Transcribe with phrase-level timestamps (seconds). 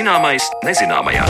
[0.00, 1.26] Zināmais nezināmajā.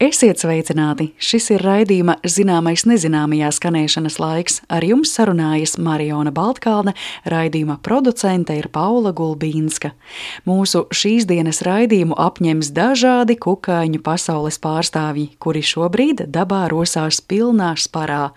[0.00, 1.10] Esiet sveicināti!
[1.20, 4.54] Šis ir raidījuma zināmais nezināmajā skanēšanas laiks.
[4.72, 6.94] Ar jums sarunājas Mariona Baltkalne,
[7.28, 9.90] raidījuma producente ir Paula Gulbīnska.
[10.48, 18.30] Mūsu šīs dienas raidījumu apņems dažādi kukaiņu pasaules pārstāvji, kuri šobrīd dabā rosās pilnā sparā.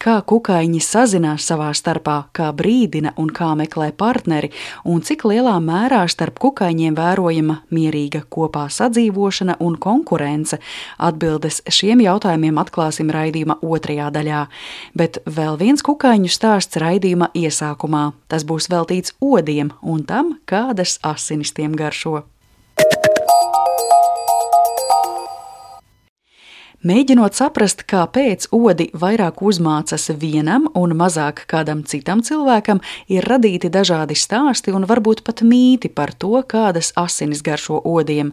[0.00, 4.48] Kā kukaiņi sazinās savā starpā, kā brīdina un kā meklē partneri,
[4.88, 10.62] un cik lielā mērā starp kukaiņiem vērojama mierīga kopā sadzīvošana un konkurence
[11.02, 14.42] Atbildes šiem jautājumiem atklāsim raidījuma otrajā daļā,
[14.98, 18.12] bet vēl viens kukaiņu stāsts raidījuma iesākumā.
[18.30, 22.22] Tas būs veltīts odiem un tam, kādas asinis tiem garšo.
[26.82, 34.16] Mēģinot saprast, kāpēc odi vairāk uzmācas vienam un mazāk kādam citam cilvēkam, ir radīti dažādi
[34.18, 38.32] stāsti un varbūt pat mīti par to, kādas asinis garšo odiem.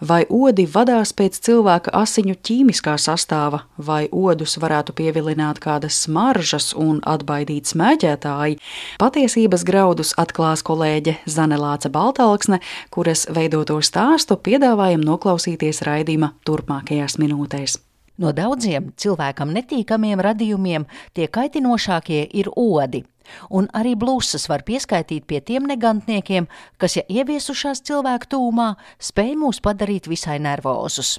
[0.00, 7.04] Vai odi vadās pēc cilvēka asiņu ķīmiskā sastāva, vai odus varētu pievilināt kādas smaržas un
[7.04, 8.56] atbaidīt smēķētāji.
[8.96, 17.89] Patiesības graudus atklās kolēģe Zanelāca Baltalksne, kuras veidoto stāstu piedāvājam noklausīties raidījuma turpmākajās minūtēs.
[18.20, 20.84] No daudziem cilvēkam netīkamiem radījumiem
[21.16, 23.00] tie kaitinošākie ir odi.
[23.48, 29.62] Un arī blūzas var pieskaitīt pie tiem negantniekiem, kas, ja ieviesušās cilvēku tūmā, spēj mūs
[29.64, 31.16] padarīt visai nervozus.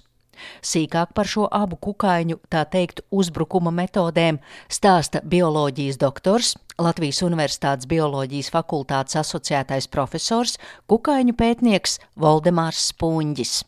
[0.66, 8.52] Sīkāk par šo abu kukaiņu, tā teikt, uzbrukuma metodēm stāsta bioloģijas doktors, Latvijas Universitātes bioloģijas
[8.54, 10.58] fakultātes asociētais profesors,
[10.90, 13.60] kukaiņu pētnieks Voldemārs Spunģis.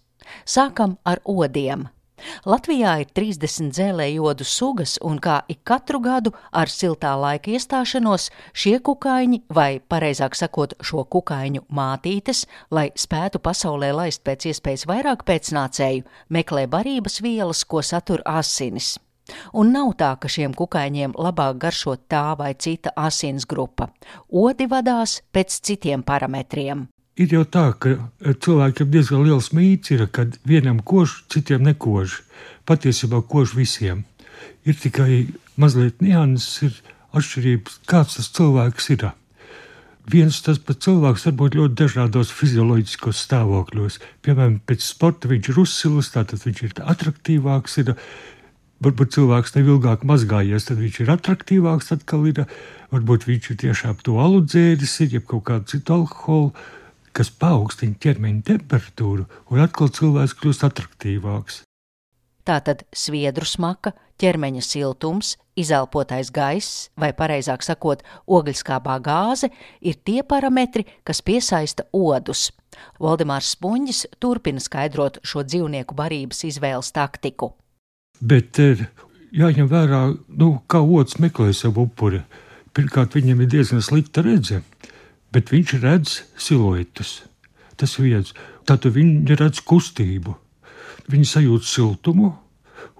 [0.45, 1.89] Sākam ar odiem.
[2.45, 8.77] Latvijā ir 30 dzēlējodu sugas, un kā ik katru gadu ar siltā laika iestāšanos šie
[8.83, 16.05] kukaiņi, vai pareizāk sakot, šo kukaiņu mātītes, lai spētu pasaulē laist pēc iespējas vairāk pēcnācēju,
[16.29, 18.95] meklē barības vielas, ko satur asinis.
[19.55, 23.87] Un nav tā, ka šiem kukaiņiem labāk garšo tā vai cita asins grupa.
[24.27, 26.87] Odi vadās pēc citiem parametriem.
[27.13, 32.23] Ir jau tā, ka e, cilvēkiem diezgan liels mīts ir, ka vienam kož, citiem nekož.
[32.65, 34.01] Patiesībā kož visiem.
[34.65, 35.27] Ir tikai
[35.59, 36.79] mazliet nianses, ir
[37.13, 39.11] atšķirības, kāds tas cilvēks ir.
[40.09, 44.01] Viens tas pats cilvēks var būt ļoti dažādos fizioloģiskos stāvokļos.
[44.25, 47.77] Piemēram, pēc sporta viņš ir uzsilis, tātad viņš ir attraktīvāks.
[47.83, 47.93] Ir,
[48.83, 51.93] varbūt cilvēks nav ilgāk mazgājies, tad viņš ir attraktīvāks.
[51.93, 52.45] Atkal ir,
[52.91, 56.55] varbūt viņš ir tiešām to aludzēris, ir jeb kaut kādu citu alkoholu
[57.13, 61.61] kas paaugstina ķermeņa temperatūru, un atkal cilvēks kļūst attraktīvāks.
[62.43, 69.47] Tātad sviedru smaka, ķermeņa siltums, izelpotais gaiss, vai precīzāk sakot, ogļskābā gāze
[69.79, 72.49] ir tie parametri, kas piesaista odus.
[72.99, 77.53] Valdemārs Spunģis turpina skaidrot šo dzīvnieku barības izvēles taktiku.
[78.19, 80.01] Bet jāņem vērā,
[80.41, 82.23] nu, kā otrs meklē savu upuri.
[82.73, 84.65] Pirmkārt, viņam ir diezgan slikta redzes
[85.33, 87.23] bet viņš redz siluetus.
[87.77, 88.33] Tas viens,
[88.69, 90.35] tātad viņi redz kustību,
[91.09, 92.31] viņi sajūt siltumu,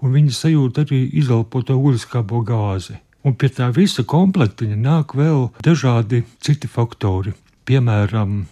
[0.02, 2.98] un viņi sajūt arī izelpoto ogliskābo gāzi.
[3.24, 7.32] Un pie tā visa komplektiņa nāk vēl dažādi citi faktori.
[7.64, 8.42] Piemēram,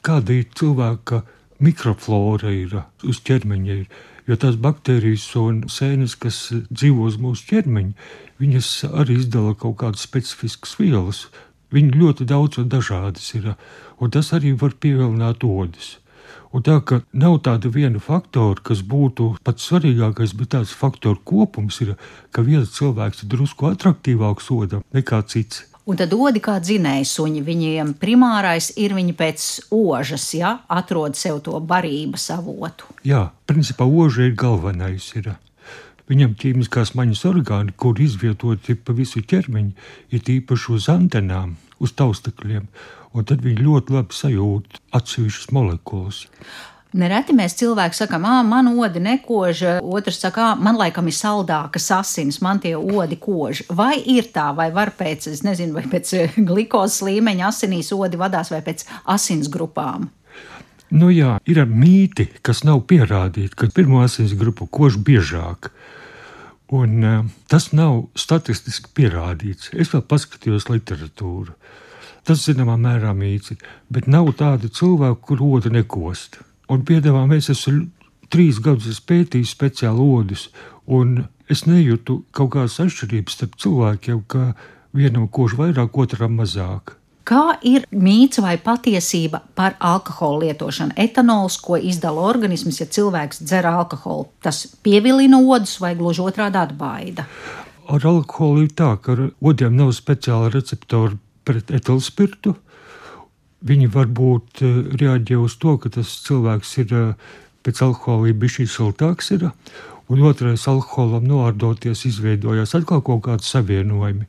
[0.00, 1.20] kāda ir cilvēka
[1.60, 3.78] mikroflora ir uz ķermeņa.
[3.82, 4.02] Ir.
[4.24, 6.38] Jo tās baktērijas un sēnes, kas
[6.70, 7.92] dzīvo uz mūsu ķermeņa,
[8.40, 11.26] viņas arī izdala kaut kādas specifiskas vielas,
[11.74, 13.52] Viņi ļoti daudz un dažādas ir,
[13.98, 15.96] un tas arī var pievilināt odas.
[16.54, 21.80] Un tā ka nav tāda viena faktora, kas būtu pats svarīgākais, bet tāds faktoru kopums
[21.82, 21.96] ir,
[22.30, 25.64] ka viens cilvēks ir drusku attraktīvāks odam nekā cits.
[25.84, 31.42] Un tad odi kā dzinēji suņi, viņiem primārais ir viņi pēc ožas, ja atrod sev
[31.44, 32.88] to barības avotu.
[33.04, 35.10] Jā, principā oža ir galvenais.
[35.18, 35.34] Ir.
[36.10, 39.72] Viņam ķīmiskās maņas orgāni, kur izvietoti pa visu ķermeņu,
[40.12, 42.66] ir īpaši uz antenām, uz taustakļiem,
[43.16, 46.26] un tad viņi ļoti labi sajūt atsevišķas molekulas.
[46.94, 51.88] Nereti mēs cilvēki sakām, ah, man odi nekoža, otrs saka, ah, man laikam ir saldākas
[51.96, 53.64] asins, man tie odi kož.
[53.72, 58.52] Vai ir tā, vai var pēc, es nezinu, vai pēc glikozes līmeņa asinīs odi vadās
[58.54, 58.86] vai pēc
[59.16, 60.06] asins grupām?
[60.94, 65.72] Nu jā, ir mīti, kas nav pierādīti, ka pirmo asins grupu kož biežāk.
[66.74, 69.72] Un, uh, tas nav statistiski pierādīts.
[69.74, 71.56] Es vēl paskatījos literatūru.
[72.24, 73.52] Tas, zināmā mērā, mīts,
[73.92, 76.38] bet nav tādu cilvēku, kur odu nekost.
[76.72, 77.82] Un piedāvā mēs esam
[78.32, 80.48] trīs gadus pētījis speciāli odus,
[80.86, 84.54] un es nejūtu kaut kādas atšķirības starp cilvēkiem, ka
[84.96, 86.96] vienam kož vairāk, otram mazāk.
[87.24, 90.92] Kā ir mīts vai patiesība par alkohola lietošanu?
[91.00, 97.24] Etanols, ko izdala organisms, ja cilvēks dzer alkoholu, tas pievilina odus vai gluži otrādi atbaida?
[97.88, 101.16] Ar alkoholu ir tā, ka odiem nav speciāla receptora
[101.48, 102.58] pret etilspirtu.
[103.64, 107.30] Viņi varbūt eh, reaģē uz to, ka tas cilvēks ir eh,
[107.64, 109.30] pēc alkohola bijis siltāks.
[109.32, 109.48] Ir,
[110.12, 114.28] un otrais, alkoholam noārdoties, izveidojās atkal kaut kādi savienojumi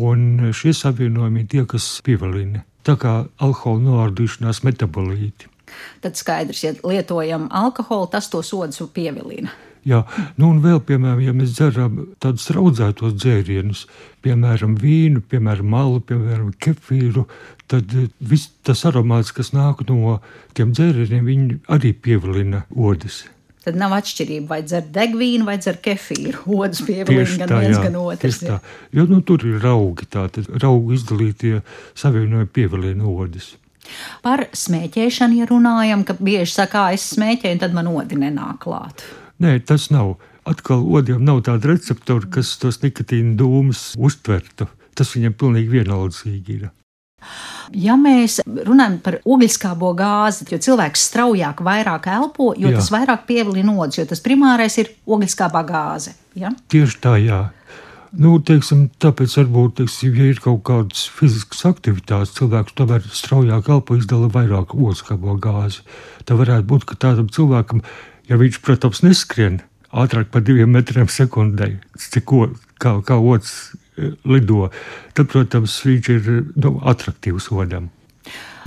[0.00, 2.64] un šie savienojumi tie, kas pievilina.
[2.86, 5.50] Tā kā alkohola noārdīšanās metabolīti.
[6.02, 9.52] Tad skaidrs, ja lietojam alkoholu, tas to sodus pievilina.
[9.86, 10.02] Jā,
[10.36, 13.86] nu un vēl, piemēram, ja mēs dzeram tādus raudzētos dzērienus,
[14.24, 17.24] piemēram, vīnu, piemēram, malu, piemēram, kefīru,
[17.70, 20.18] tad viss tas aromāts, kas nāk no
[20.56, 23.22] tiem dzērieniem, viņi arī pievilina odas.
[23.60, 26.46] Tad nav atšķirība, vai dzer degvīnu vai dzer kefīru.
[26.62, 28.40] Otrs pievilina gan viens, jā, gan otrs.
[28.46, 28.60] Tā.
[28.96, 31.60] Jo nu, tur ir raugi, tātad raugu izdalītie
[31.98, 33.52] savienojumi pievilina odas.
[34.24, 39.04] Par smēķēšanu, ja runājam, ka bieži saka, es smēķēju, tad man odi nenāk klāt.
[39.42, 40.18] Nē, tas nav.
[40.48, 44.70] Atkal odiem nav tāda receptora, kas tos nikotīna dūmus uztvertu.
[44.96, 46.70] Tas viņam pilnīgi vienaldzīgi ir.
[47.76, 52.80] Ja mēs runājam par ogliskābo gāzi, jo cilvēks straujāk, vairāk elpo, jo jā.
[52.80, 56.16] tas vairāk pievilina odus, jo tas primārais ir ogliskābā gāze.
[56.38, 56.50] Ja?
[56.72, 57.40] Tieši tā, jā.
[58.10, 63.94] Nu, teiksim, tāpēc varbūt, teiksim, ja ir kaut kādas fiziskas aktivitātes, cilvēks tomēr straujāk elpo,
[64.00, 65.84] izdala vairāk ogliskābo gāzi.
[66.26, 67.84] Tā varētu būt, ka tādam cilvēkam,
[68.26, 69.60] ja viņš, protams, neskrien
[69.94, 72.34] ātrāk par diviem metriem sekundē, cik
[72.82, 73.54] kā, kā otrs
[74.28, 74.68] lido,
[75.14, 77.90] tad, protams, viņš ir nu, attraktīvs odam.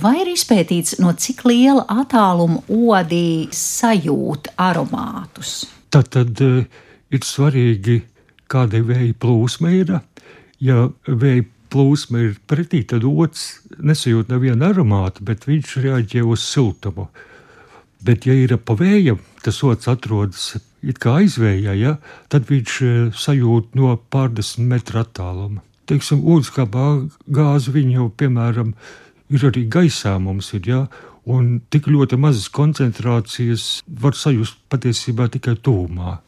[0.02, 5.62] Vai ir izpētīts, no cik liela attāluma odī sajūt aromātus?
[5.94, 6.64] Tad, tad eh,
[7.14, 8.00] ir svarīgi,
[8.50, 9.94] kāda vēja plūsma ir.
[10.62, 17.08] Ja vēja plūsma ir pretī, tad otrs nesajūt nevienu aromātu, bet viņš reaģē uz siltumu.
[18.04, 20.52] Bet, ja ir pa vējam, tas otrs atrodas
[20.90, 21.94] it kā aizvējā, ja,
[22.32, 25.64] tad viņš e, sajūt no pārdesmit metru attāluma.
[25.88, 26.86] Teiksim, ūdenskapā
[27.36, 28.72] gāzi viņa jau, piemēram,
[29.32, 30.80] ir arī gaisā mums ir, ja,
[31.30, 33.64] un tik ļoti mazas koncentrācijas
[34.00, 36.18] var sajust patiesībā tikai tūmā.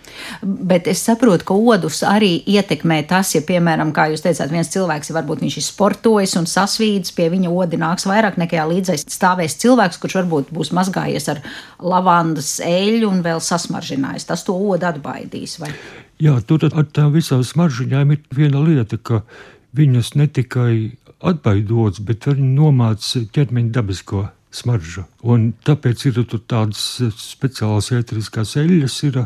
[0.43, 5.11] Bet es saprotu, ka odus arī ietekmē tas, ja, piemēram, kā jūs teicāt, viens cilvēks,
[5.11, 9.59] ja varbūt viņš ir sportojis un sasvīdis, pie viņa odi nāks vairāk nekā līdzais stāvēs
[9.63, 11.43] cilvēks, kurš varbūt būs mazgājies ar
[11.83, 14.29] lavandas eļļu un vēl sasmaržinājis.
[14.31, 15.59] Tas to odu atbaidīs.
[15.61, 15.75] Vai?
[16.23, 19.27] Jā, tur ar tām visām smaržģiņām ir viena lieta, ka
[19.77, 20.73] viņas ne tikai
[21.27, 25.07] atbaidots, bet arī nomāca ķermeņa dabisko smaržu.
[25.23, 26.83] Un tāpēc ir tādas
[27.21, 29.23] speciālas ēteriskās eļļas, ir,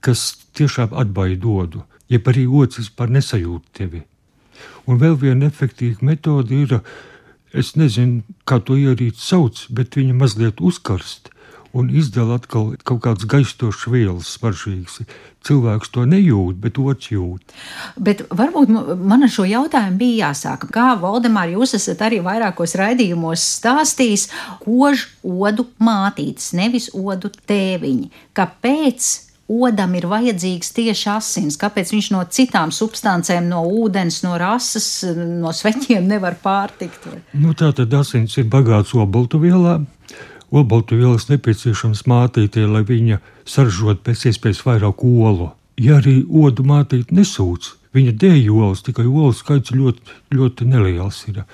[0.00, 0.24] kas
[0.56, 4.04] tiešām atbaida dodu, jeb arī otrs vispār nesajūt tevi.
[4.86, 6.80] Un vēl viena efektīva metode ir,
[7.56, 11.30] es nezinu, kā to ierīt sauc, bet viņa mazliet uzkarst
[11.72, 15.00] un izdala atkal kaut kādas gaistošas vielas, svarīgas.
[15.46, 17.54] Cilvēks to nejūt, bet otrs jūt.
[17.96, 20.66] Bet varbūt man ar šo jautājumu bija jāsāk.
[20.74, 24.28] Kā Valdemār, jūs esat arī vairākos raidījumos stāstījis,
[24.66, 28.10] kož odu mātītes, nevis odu tēviņi.
[28.36, 29.10] Kāpēc
[29.50, 35.54] odam ir vajadzīgs tieši asins, kāpēc viņš no citām substancēm, no ūdens, no rases, no
[35.56, 37.08] sveķiem nevar pārtikt?
[37.32, 38.94] Nu, tā tad asins ir bagāts
[40.50, 45.52] obaltuvielām, Olbaltuvielas nepieciešams mātītē, lai viņa saržot pēc iespējas vairāk olu.
[45.78, 51.44] Ja arī odu mātīte nesūc, viņa dēļ olas, tikai olu skaits ļoti, ļoti neliels ir.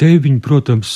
[0.00, 0.94] Tēviņi, protams,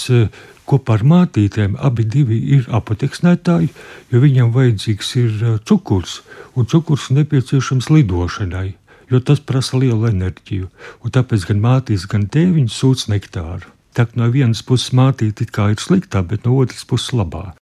[0.65, 2.09] kopā ar mātītēm abi
[2.57, 3.69] ir apateksnētāji,
[4.11, 6.23] jo viņam vajadzīgs ir uh, cukurs,
[6.57, 8.75] un cukurs nepieciešams lidošanai,
[9.13, 10.73] jo tas prasa lielu enerģiju,
[11.05, 13.74] un tāpēc gan mātīs, gan tēviņš sūc nektāru.
[13.95, 17.55] Tā no vienas puses mātīte ir sliktā, bet no otras puses labā.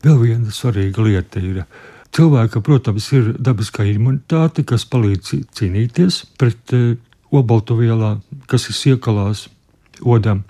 [0.00, 1.64] Vēl viena svarīga lieta ir,
[2.16, 6.96] cilvēka, protams, ir dabiskā imunitāte, kas palīdz cīnīties pret e,
[7.30, 9.48] obaltuvielām, kas ir iekalās
[10.00, 10.46] odam.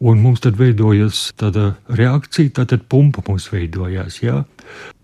[0.00, 4.22] Un mums tad veidojas tāda reakcija, tātad pumpa mums veidojās.
[4.24, 4.46] Jā?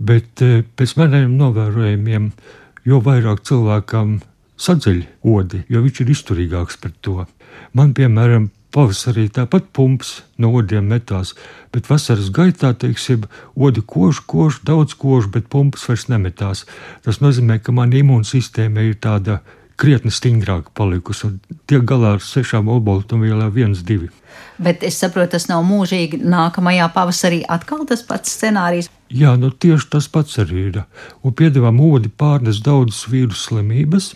[0.00, 2.32] Bet e, pēc maniem novērojumiem,
[2.88, 4.23] jo vairāk cilvēkam
[4.58, 7.20] sadzeļ odi, jo viņš ir izturīgāks pret to.
[7.76, 11.32] Man, piemēram, Pavasarī tāpat pumps no odiem metās,
[11.72, 13.25] bet vasaras gaitā, teiksim,
[13.56, 16.66] odi kož, kož, daudz kož, bet pumpas vairs nemetās.
[17.06, 19.40] Tas nozīmē, ka mana imūnsistēma ir tāda
[19.78, 21.38] krietni stingrāka palikusi un
[21.70, 24.10] tiek galā ar sešām olbaltumvielām, viens, divi.
[24.58, 26.20] Bet es saprotu, tas nav mūžīgi.
[26.26, 28.90] Nākamajā pavasarī atkal tas pats scenārijs.
[29.14, 30.80] Jā, nu tieši tas pats arī ir.
[31.22, 34.12] Un piedāvām odi pārnes daudzas vīrusu slimības,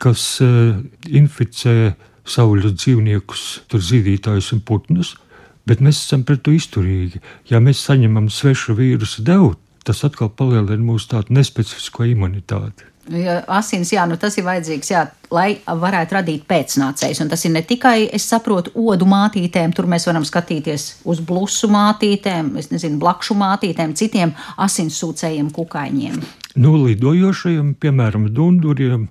[0.00, 0.78] kas uh,
[1.10, 1.96] inficē
[2.32, 5.14] savvaļas dzīvniekus, tur zīdītājus un putnus,
[5.68, 7.22] bet mēs esam pret to izturīgi.
[7.50, 9.54] Ja mēs saņemam svešu vīrusu devu,
[9.84, 12.88] tas atkal palielina mūsu tādu nespecifisko imunitāti.
[13.08, 17.22] Ja asins, jā, nu tas ir vajadzīgs, jā, lai varētu radīt pēcnācējus.
[17.24, 21.70] Un tas ir ne tikai, es saprotu, odu mātītēm, tur mēs varam skatīties uz blusu
[21.72, 26.20] mātītēm, es nezinu, blakšu mātītēm, citiem asinsūcējiem kukaiņiem.
[26.58, 29.04] Nu, lidojošajiem, piemēram, dunduriem,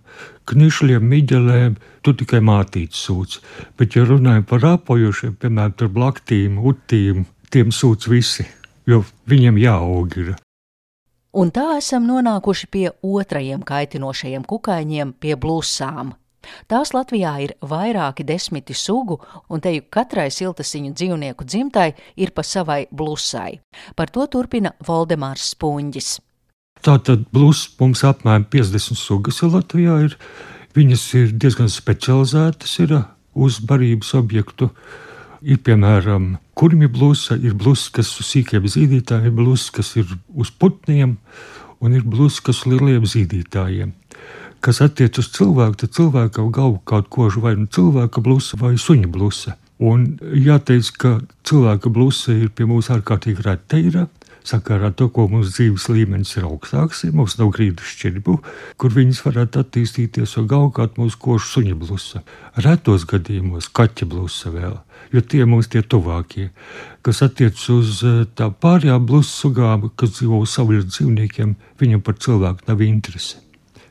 [0.51, 3.37] knišļiem, miģelēm, tur tikai mātītes sūc.
[3.79, 8.43] Bet, ja runājam par rāpojošiem, piemēram, tur blaktīm, utīm, tiem sūc visi,
[8.83, 10.35] jo viņiem jāaug ir.
[11.39, 16.17] Un tā esam nonākuši pie otrajiem kaitinošajiem kukaiņiem, pie blusām.
[16.67, 22.43] Tās Latvijā ir vairāki desmiti sugu, un te jau katrai siltasiņu dzīvnieku dzimtai ir pa
[22.43, 23.61] savai blusai.
[23.95, 26.17] Par to turpina Voldemārs Spunģis.
[26.85, 30.17] Tātad blūzs mums apmēram 50 sugas Latvijā ir.
[30.77, 32.93] Viņas ir diezgan specializētas ir
[33.33, 34.69] uz barības objektu.
[35.41, 40.49] Ir piemēram kurmi blūza, ir blūza, kas uz sīkiem zīdītājiem, ir blūza, kas ir uz
[40.49, 41.17] putniem,
[41.81, 43.93] un ir blūza, kas uz lieliem zīdītājiem.
[44.65, 49.09] Kas attiecas uz cilvēku, tad cilvēkam galvu kaut kožu vai nu cilvēka blūza vai suņa
[49.13, 49.53] blūza.
[49.77, 51.11] Un jāteic, ka
[51.45, 53.77] cilvēka blūza ir pie mums ārkārtīgi reta.
[54.47, 58.37] Sakarā ar to, ko mūsu dzīves līmenis ir augstāks, ja mums nav grīdu šķirbu,
[58.79, 62.23] kur viņas varētu attīstīties, un galvenokārt mūsu košu suņa blusa.
[62.63, 64.77] Retos gadījumos kaķa blusa vēl
[65.11, 66.49] jo tie mums tie tuvākie.
[67.05, 72.67] Kas attiecas uz eh, tā pārējām blusu sugām, kas dzīvo saviem dzīvniekiem, viņam par cilvēku
[72.67, 73.41] nav interese.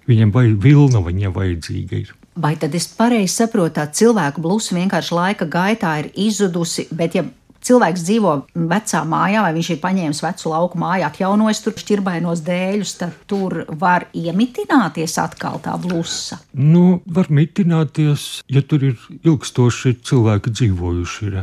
[0.07, 2.13] Viņam vai vilna viņam vajadzīga ir.
[2.37, 7.25] Vai tad es pareizi saprotu, tā cilvēku blusa vienkārši laika gaitā ir izzudusi, bet ja
[7.67, 8.33] cilvēks dzīvo
[8.71, 13.63] vecā mājā, vai viņš ir paņēmis vecu lauku māju, atjaunojis tur šķirbainos dēļus, tad tur
[13.81, 16.41] var iemitināties atkal tā blusa.
[16.55, 21.27] Nu, var mitināties, ja tur ir ilgstoši cilvēki dzīvojuši.
[21.27, 21.43] Ir.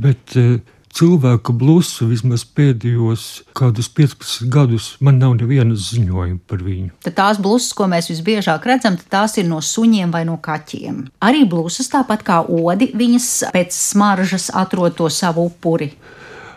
[0.00, 0.56] Bet uh,
[0.94, 6.90] cilvēka blusu vismaz pēdējos kādus 15 gadus man nav nevienas ziņojuma par viņu.
[7.06, 11.04] Tad tās blusas, ko mēs visbiežāk redzam, tās ir no suņiem vai no kaķiem.
[11.24, 15.90] Arī blusas, tāpat kā odi, viņas pēc smaržas atrod to savu upuri.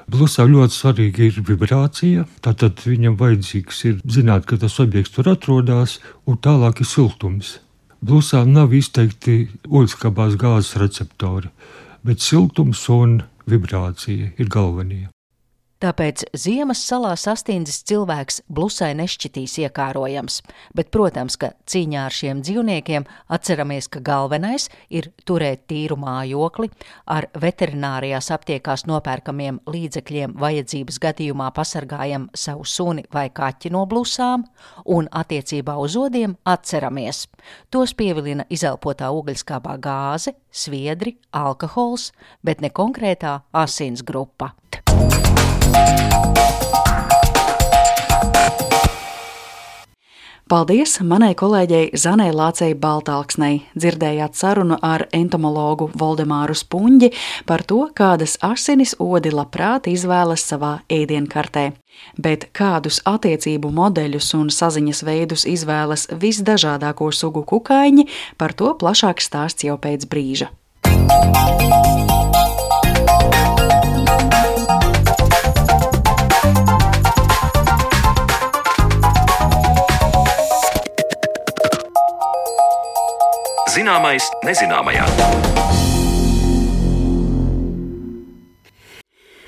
[0.08, 2.24] Blusā ļoti svarīga ir vibrācija.
[2.46, 7.58] Tātad viņam vajadzīgs ir zināt, ka tas objekts tur atrodas, un tālāk ir siltums.
[8.00, 11.50] Blusā nav izteikti oļskapās gāzes receptori,
[12.08, 13.18] bet siltums un
[13.48, 15.08] vibrācija ir galvenie.
[15.78, 20.40] Tāpēc ziemas salā sastindzis cilvēks blusai nešķitīs iekārojams,
[20.74, 23.06] bet, protams, ka cīņā ar šiem dzīvniekiem
[23.38, 26.72] atceramies, ka galvenais ir turēt tīru mājokli,
[27.14, 34.48] ar veterinārijās aptiekās nopērkamiem līdzekļiem vajadzības gadījumā pasargājam savu suni vai kaķi no blusām,
[34.90, 37.28] un attiecībā uz odiem atceramies.
[37.70, 42.10] Tos pievilina izelpotā ugļskābā gāze, sviedri, alkohols,
[42.42, 44.56] bet ne konkrētā asins grupa.
[50.48, 53.66] Paldies manai kolēģei Zanai Lācei Baltāksnei.
[53.76, 57.10] Dzirdējāt sarunu ar entomologu Voldemāru Spunģi
[57.50, 61.66] par to, kādas asinis odi labprāt izvēlas savā ēdienkartē.
[62.16, 68.08] Bet kādus attiecību modeļus un saziņas veidus izvēlas visdažādāko sugu kukaiņi,
[68.40, 70.48] par to plašāk stāsts jau pēc brīža.
[83.98, 85.87] Zināmais nezināmajā.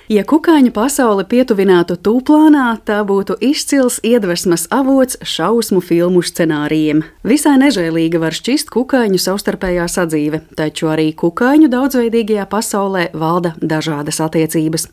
[0.09, 7.03] Ja kukaiņu pasaule pietuvinātu tūplānā, tā būtu izcils iedvesmas avots šausmu filmu scenārijiem.
[7.21, 14.87] Visai nežēlīga var šķist kukaiņu savstarpējā sadzīve, taču arī kukaiņu daudzveidīgajā pasaulē valda dažādas attiecības.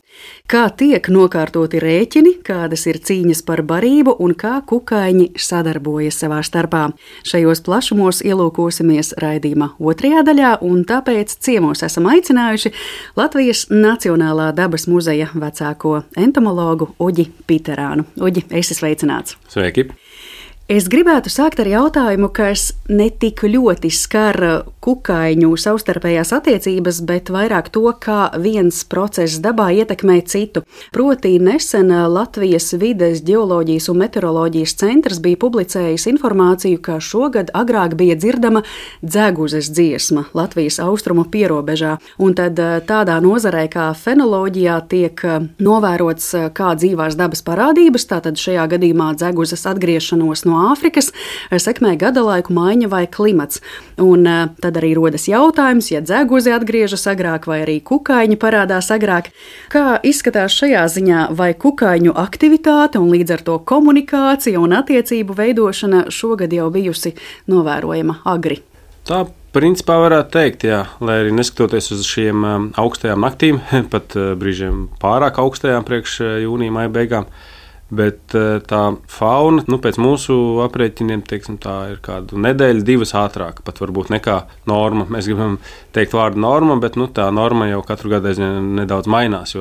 [0.49, 6.91] Kā tiek nokārtoti rēķini, kādas ir cīņas par barību un kā kukaiņi sadarbojas savā starpā.
[7.25, 12.73] Šajos plašumos ielūkosimies raidījuma otrajā daļā, un tāpēc ciemos esam aicinājuši
[13.17, 18.09] Latvijas Nacionālā dabas muzeja muzeja vecāko entomologu Uģi Piterānu.
[18.19, 19.37] Uģi, esi sveicināts!
[19.53, 19.87] Sveiki!
[20.67, 24.35] Es gribētu sākt ar jautājumu, kas ne tik ļoti skar
[24.83, 30.65] kukaiņu savstarpējās attiecības, bet vairāk to, kā viens process dabā ietekmē citu.
[30.91, 38.19] Proti, nesen Latvijas vides, geoloģijas un meteoroloģijas centrs bija publicējis informāciju, ka šogad agrāk bija
[38.19, 38.65] dzirdama
[39.07, 46.29] dzeguzes dziesma Latvijas austrumu pierobežā, un tad eh, tādā nozarē kā fenoloģijā tiek eh, novērots,
[46.35, 51.13] eh, kā dzīvās dabas parādības, tātad šajā gadījumā dzeguzes atgriešanos no no Āfrikas
[51.53, 53.61] sekmē gada laiku maiņa vai klimats.
[54.03, 54.27] Un
[54.61, 59.31] tad arī rodas jautājums, ja dzeguzi atgriežas agrāk vai arī kukaiņi parādās agrāk.
[59.73, 66.07] Kā izskatās šajā ziņā, vai kukaiņu aktivitāte un līdz ar to komunikācija un attiecību veidošana
[66.13, 67.17] šogad jau bijusi
[67.53, 68.63] novērojama agri?
[69.07, 69.23] Tā
[69.57, 73.61] principā varētu teikt, jā, lai arī neskatoties uz šiem um, augstajām naktīm,
[73.93, 77.31] pat uh, brīžiem pārāk augstajām priekš uh, jūnija maija beigām.
[77.87, 83.61] Bet uh, tā fauna, nu, pēc mūsu aprēķiniem, teiksim, tā ir kāda nedēļa, divas ātrāk,
[83.67, 85.07] pat varbūt nekā norma.
[85.13, 85.61] Mēs gribam
[85.95, 89.55] teikt vārdu norma, bet nu, tā norma jau katru gadu aizvien nedaudz mainās.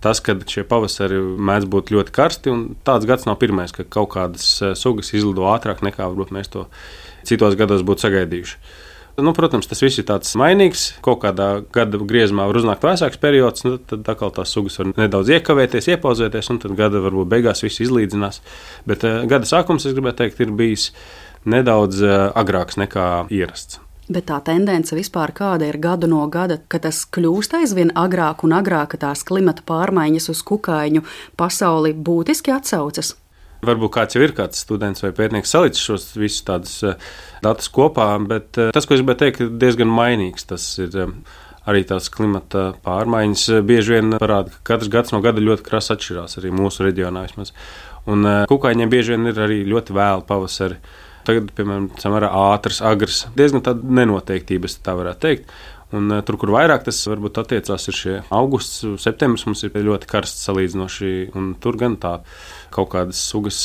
[0.00, 4.14] Tas, kad šie pavasari mēdz būt ļoti karsti, un tāds gads nav pirmais, ka kaut
[4.14, 4.46] kādas
[4.78, 6.68] sugas izlido ātrāk nekā varbūt mēs to
[7.28, 8.60] citos gados būtu sagaidījuši.
[9.18, 10.84] Nu, protams, tas viss ir tāds mainīgs.
[11.02, 15.32] Kaut kādā gada griezumā var uznākt vēsāks periods, nu, tad atkal tās sugas var nedaudz
[15.34, 18.38] iekavēties, iepauzēties, un tad gada varbūt beigās viss izlīdzinās.
[18.86, 20.92] Bet uh, gada sākums, es gribētu teikt, ir bijis
[21.50, 23.82] nedaudz uh, agrāks nekā ierasts.
[24.08, 28.54] Bet tā tendence vispār kāda ir gadu no gada, ka tas kļūst aizvien agrāk un
[28.56, 31.02] agrāk, ka tās klimata pārmaiņas uz kukaiņu
[31.36, 33.16] pasauli būtiski atsaucas.
[33.66, 37.08] Varbūt kāds jau ir kāds students vai pētnieks salicis šos visus tādus eh,
[37.42, 40.46] datus kopā, bet eh, tas, ko es gribēju teikt, ir diezgan mainīgs.
[40.46, 41.10] Tas ir eh,
[41.68, 46.38] arī tās klimata pārmaiņas bieži vien parāda, ka katrs gads no gada ļoti krasi atšķirās,
[46.38, 47.52] arī mūsu reģionā vismaz.
[48.08, 50.78] Un kukaiņiem bieži vien ir arī ļoti vēlu pavasari.
[51.28, 55.50] Tagad, piemēram, samērā ātrs, agrs, diezgan tāda nenoteiktības, tā varētu teikt.
[55.96, 60.44] Un, tur, kur vairāk tas varbūt attiecās, ir šie augusts, septembris mums ir ļoti karsts
[60.44, 62.18] salīdzinoši, un tur gan tā
[62.74, 63.62] kaut kādas sugas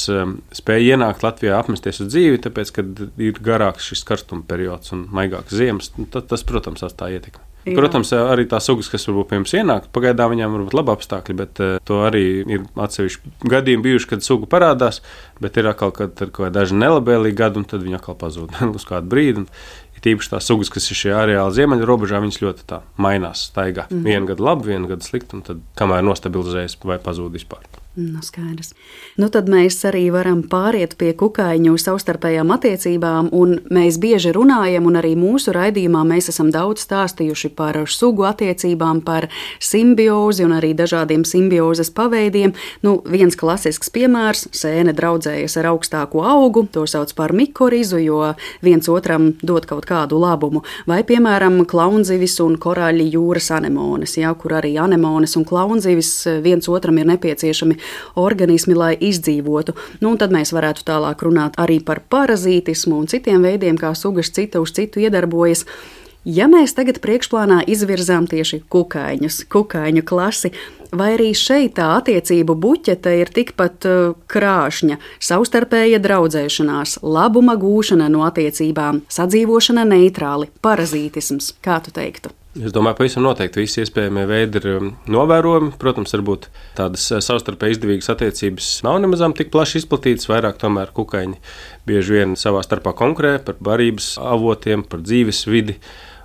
[0.55, 2.87] spēja ienākt Latvijā, apmesties uz dzīvi, tāpēc, ka
[3.27, 7.49] ir garāks šis karstuma periods un maigāks ziemas, tad tas, protams, atstāja ietekmi.
[7.63, 7.77] Jā.
[7.77, 11.61] Protams, arī tās sugas, kas varbūt pie mums ienāk, pagaidām viņām būt labi apstākļi, bet
[11.87, 14.99] to arī ir atsevišķi gadījumi bijuši, kad suga parādās,
[15.39, 18.87] bet ir atkal kad, kad, kad daži nelabvēlīgi gadi, un tad viņi atkal pazūd uz
[18.89, 19.45] kādu brīdi.
[20.03, 23.87] Tīpaši tās sugas, kas ir šajā areāla ziemeļu robežā, viņas ļoti mainās, staigā.
[23.89, 24.09] Mm -hmm.
[24.09, 27.63] Vienu gadu labi, vienu gadu slikti, un tad kamēr nostabilizējas vai pazūd vispār.
[27.95, 28.71] Nu, skaidrs.
[29.21, 34.97] Nu, tad mēs arī varam pāriet pie kukaiņu savstarpējām attiecībām, un mēs bieži runājam, un
[34.97, 39.27] arī mūsu raidījumā mēs esam daudz stāstījuši par sugu attiecībām, par
[39.61, 42.55] simbiozi un arī dažādiem simbiozes paveidiem.
[42.81, 48.89] Nu, viens klasisks piemērs- sēne draudzējas ar augstāko augu, to sauc par mikorizu, jo viens
[48.89, 50.63] otram dod kaut kādu labumu.
[50.87, 56.97] Vai, piemēram, klaunzivis un korāļi jūras anemones, ja, kur arī anemones un klaunzivis viens otram
[56.97, 57.82] ir nepieciešami
[58.19, 59.75] organismi, lai izdzīvotu.
[60.03, 64.61] Nu, tad mēs varētu tālāk runāt arī par parazītismu un citiem veidiem, kā sugas cita
[64.63, 65.65] uz citu iedarbojas.
[66.23, 70.53] Ja mēs tagad priekšplānā izvirzām tieši kukaiņus, kukaiņu klasi,
[70.97, 78.23] vai arī šeit tā attiecību buķete ir tikpat uh, krāšņa, savstarpēja draudzēšanās, labuma gūšana no
[78.27, 82.33] attiecībām, sadzīvošana neitrāli, parazītisms, kā tu teiktu?
[82.53, 85.71] Es domāju, pavisam noteikti visi iespējamie veidi ir um, novērojami.
[85.81, 90.29] Protams, varbūt tādas uh, savstarpēji izdevīgas attiecības nav nemaz tik plaši izplatītas.
[90.29, 91.39] Vairāk tomēr kukaiņi
[91.89, 95.79] bieži vien savā starpā konkurē par barības avotiem, par dzīves vidi.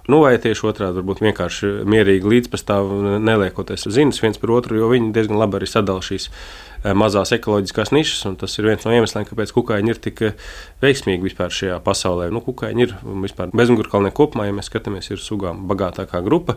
[0.08, 5.12] Nu, vai tieši otrādi, varbūt vienkārši mierīgi līdzpastāv, neliekoties ziņas viens par otru, jo viņi
[5.12, 6.30] diezgan labi arī sadala šīs
[6.78, 10.44] Eh, mazās ekoloģiskās nišas, tas ir viens no iemesliem, kāpēc kukaiņi ir tik eh,
[10.84, 12.28] veiksmīgi vispār šajā pasaulē.
[12.30, 12.92] Nu, kukaiņi ir
[13.24, 16.54] vispār bezmugurkalnē kopumā, ja mēs skatāmies, ir sugām bagātākā grupa.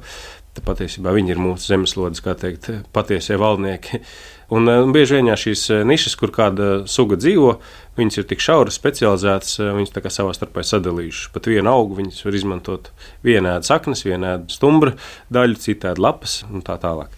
[0.53, 4.03] Tad patiesībā viņi ir mūsu zemeslodes, kā teikt, patiesie valdnieki.
[4.51, 7.55] Un, un eh, bieži vien šīs nišas, kur kāda suga dzīvo,
[7.99, 11.31] viņas ir tik šauras, specializētas, viņas tā kā savā starpā sadalījušas.
[11.35, 12.91] Pat vienu augu viņas var izmantot.
[13.23, 14.97] Viena ēd saknes, viena ēd stumbra
[15.33, 17.17] daļu, cita ēd lapas un tā tālāk.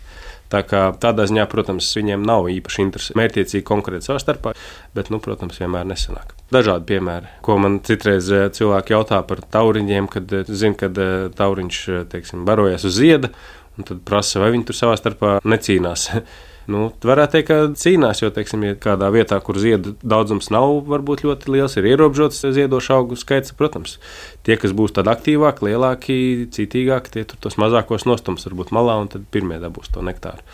[0.53, 4.53] Tā kā tādā ziņā, protams, viņiem nav īpaši interesi mērķiecīgi konkurēt savā starpā,
[4.93, 6.35] bet, nu, protams, vienmēr nesanāk.
[6.53, 11.13] Dažādi piemēri, ko man citreiz eh, cilvēki jautā par tauriņiem, kad eh, zina, ka eh,
[11.33, 11.79] tauriņš,
[12.11, 13.33] teiksim, barojas uz zieda,
[13.79, 16.09] un tad prasa, vai viņi tur savā starpā necīnās.
[16.71, 21.25] Nu, varētu teikt, ka cīnās, jo, teiksim, ja kādā vietā, kur ziedu daudzums nav varbūt
[21.27, 23.97] ļoti liels, ir ierobežots ziedošu augu skaits, protams,
[24.47, 26.17] tie, kas būs tādi aktīvāki, lielāki,
[26.55, 30.45] citīgāki, tie tur tos mazākos nostums varbūt malā un tad pirmie dabūs to nektāru.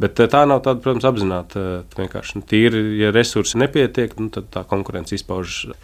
[0.00, 1.60] Bet eh, tā nav tāda, protams, apzināta.
[1.82, 5.74] Eh, vienkārši nu, tīri, ja resursi nepietiek, nu, tad tā konkurence izpaužas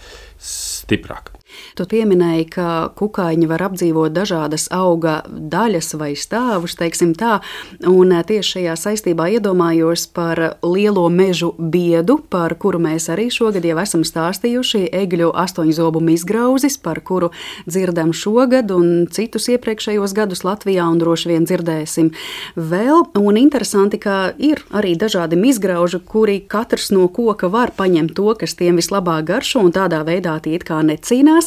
[0.41, 1.35] stiprāk.
[1.75, 7.41] Tu pieminēji, ka kukaiņi var apdzīvot dažādas auga daļas vai stāvus, teiksim tā,
[7.89, 13.79] un tieši šajā saistībā iedomājos par lielo mežu biedu, par kuru mēs arī šogad jau
[13.83, 17.31] esam stāstījuši, egļu astoņzobu mizgrauzis, par kuru
[17.67, 22.13] dzirdam šogad un citus iepriekšējos gadus Latvijā un droši vien dzirdēsim
[22.57, 23.05] vēl.
[23.21, 28.57] Un interesanti, ka ir arī dažādi mizgrauži, kuri katrs no koka var paņemt to, kas
[28.59, 31.44] tiem vislabāk garšo, un tādā veidā tie it kā necīnās.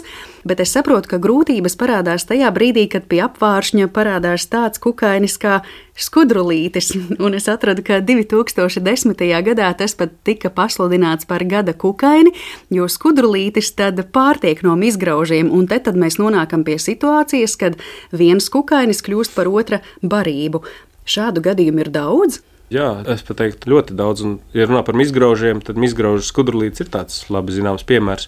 [0.47, 5.59] Bet es saprotu, ka grūtības parādās tajā brīdī, kad pie apvāršņa parādās tāds kukainis kā
[5.97, 6.93] skudrulītis.
[7.25, 9.23] Un es atradu, ka 2010.
[9.49, 12.33] gadā tas pat tika pasludināts par gada kukaini,
[12.73, 17.79] jo skudrulītis tad pārtiek no mizgraužiem, un te tad mēs nonākam pie situācijas, kad
[18.11, 20.63] viens kukainis kļūst par otra barību.
[21.07, 22.41] Šādu gadījumu ir daudz.
[22.73, 24.23] Jā, es teiktu, ļoti daudz.
[24.27, 28.27] Un, ja runā par izgraužiem, tad izgraužu skudrlīds ir tāds labi zināms piemērs.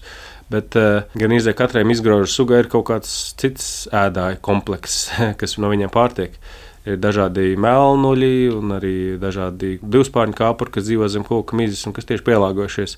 [0.49, 5.71] Bet uh, gan izdeja katrai izgraužu sugai ir kaut kāds cits ēdāju komplekss, kas no
[5.71, 6.39] viņiem pārtiek.
[6.87, 12.07] Ir dažādi melnuļi un arī dažādi divspārņu kāpuri, kas dzīvo zem koka mizas un kas
[12.07, 12.95] tieši pielāgojušies.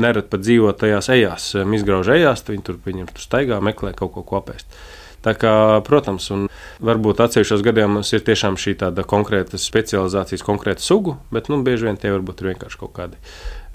[0.00, 4.78] Nerad pat dzīvo tajās ejās, izgrauž ejās, viņi tur, tur staigā, meklē kaut ko kopēst.
[5.26, 5.52] Tā kā,
[5.86, 6.46] protams, un
[6.86, 11.98] varbūt atsevišķos gadījumos ir tiešām šī tāda konkrēta specializācijas, konkrēta sugu, bet nu, bieži vien
[11.98, 13.18] tie varbūt ir vienkārši kaut kādi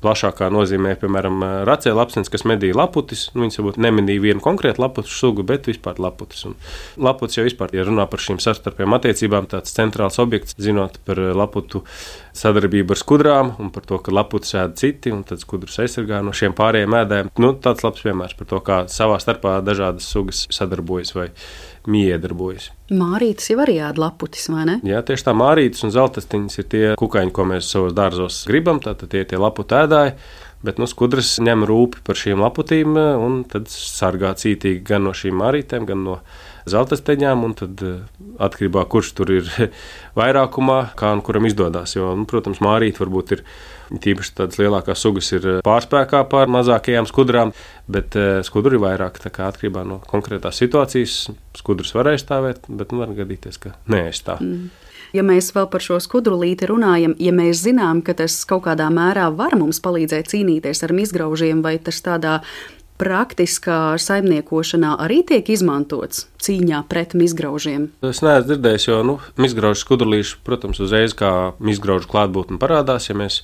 [0.02, 3.28] plašākā nozīmē, piemēram, racēla lapsens, kas medīja laputis.
[3.36, 6.44] Nu, viņas varbūt neminēja vienu konkrētu laputu sugu, bet vispār laputis.
[6.50, 6.58] Un
[7.02, 11.84] laputis jau vispār, ja runā par šīm savstarpējām attiecībām, tāds centrāls objekts, zinot par laputu
[12.38, 16.34] sadarbību ar skudrām un par to, ka laputis ēd citi un tad skudrus aizsargā no
[16.36, 17.34] šiem pārējiem ēdājiem.
[17.42, 21.30] Nu, tāds labs piemērs par to, kā savā starpā dažādas sugas sadarbojas vai
[21.90, 22.70] miedarbojas.
[22.92, 24.78] Mārītis jau arī ēd laputis, vai ne?
[24.86, 29.12] Jā, tieši tā mārītis un zeltastiņas ir tie kukaiņi, ko mēs savos dārzos gribam, tātad
[29.12, 30.16] tie ir tie laputu ēdāji.
[30.62, 35.40] Bet nu, skudrs ņem rūpi par šīm laputīm un tad sargā cītīgi gan no šīm
[35.42, 36.20] mārītēm, gan no
[36.70, 37.48] zelta steņām.
[37.58, 37.82] Tad
[38.38, 39.50] atkarībā no kurš tur ir
[40.20, 41.96] vairākumā, kā un kuram izdodas.
[41.98, 43.46] Jo, nu, protams, mārīte varbūt ir
[44.02, 47.52] tīpaši tādas lielākās sugas, ir pārspēkā pār mazākajām skudrām,
[47.92, 48.16] bet
[48.48, 49.20] skudri ir vairāk.
[49.32, 51.18] Kā atkarībā no konkrētās situācijas,
[51.60, 54.44] skudrs var aizstāvēt, bet nu, var gadīties, ka neaizstāv.
[54.44, 54.70] Mm.
[55.12, 59.28] Ja mēs vēl par šo skudrulīti runājam, ja mēs zinām, ka tas kaut kādā mērā
[59.36, 62.38] var mums palīdzēt cīnīties ar izgraužiem, vai tas tādā
[63.02, 67.90] praktiskā saimniekošanā arī tiek izmantots cīņā pret izgraužiem?
[68.06, 71.32] Es neesmu dzirdējis, jo nu, izgraužu skudrlīši, protams, uzreiz kā
[71.74, 73.42] izgraužu klātbūtne parādās, ja mēs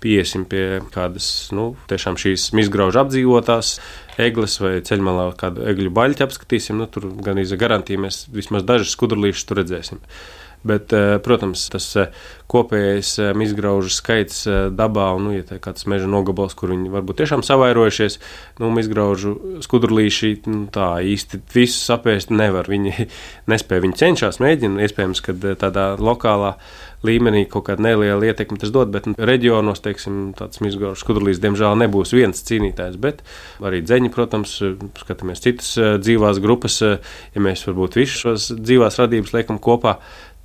[0.00, 3.74] piesim pie kādas nu, tiešām šīs izgraužu apdzīvotās
[4.20, 8.94] eglis vai ceļmalā kādu egļu baļķi apskatīsim, nu, tur gan īza garantija mēs vismaz dažas
[8.96, 10.02] skudrlīšas tur redzēsim.
[10.62, 12.10] Bet, eh, protams, tas eh,
[12.50, 14.42] kopējais eh, izgraužu skaits
[14.76, 18.18] dabā, un, nu, ja tā ir kāds meža nogabals, kur viņi varbūt tiešām savairojušies,
[18.60, 19.32] nu, izgraužu
[19.64, 22.68] skudrlīši nu, tā īsti visus apēst nevar.
[22.68, 23.08] Viņi
[23.52, 26.58] nespēja, viņi cenšas, mēģina, iespējams, ka tādā lokālā
[27.00, 31.78] līmenī kaut kāda neliela ietekme tas dod, bet nu, reģionos, teiksim, tāds izgraužu skudrlīs, diemžēl,
[31.80, 33.22] nebūs viens cīnītājs, bet
[33.64, 34.58] arī dzeņi, protams,
[35.00, 35.72] skatāmies citas
[36.04, 39.96] dzīvās grupas, ja mēs varbūt visus šos dzīvās radības liekam kopā,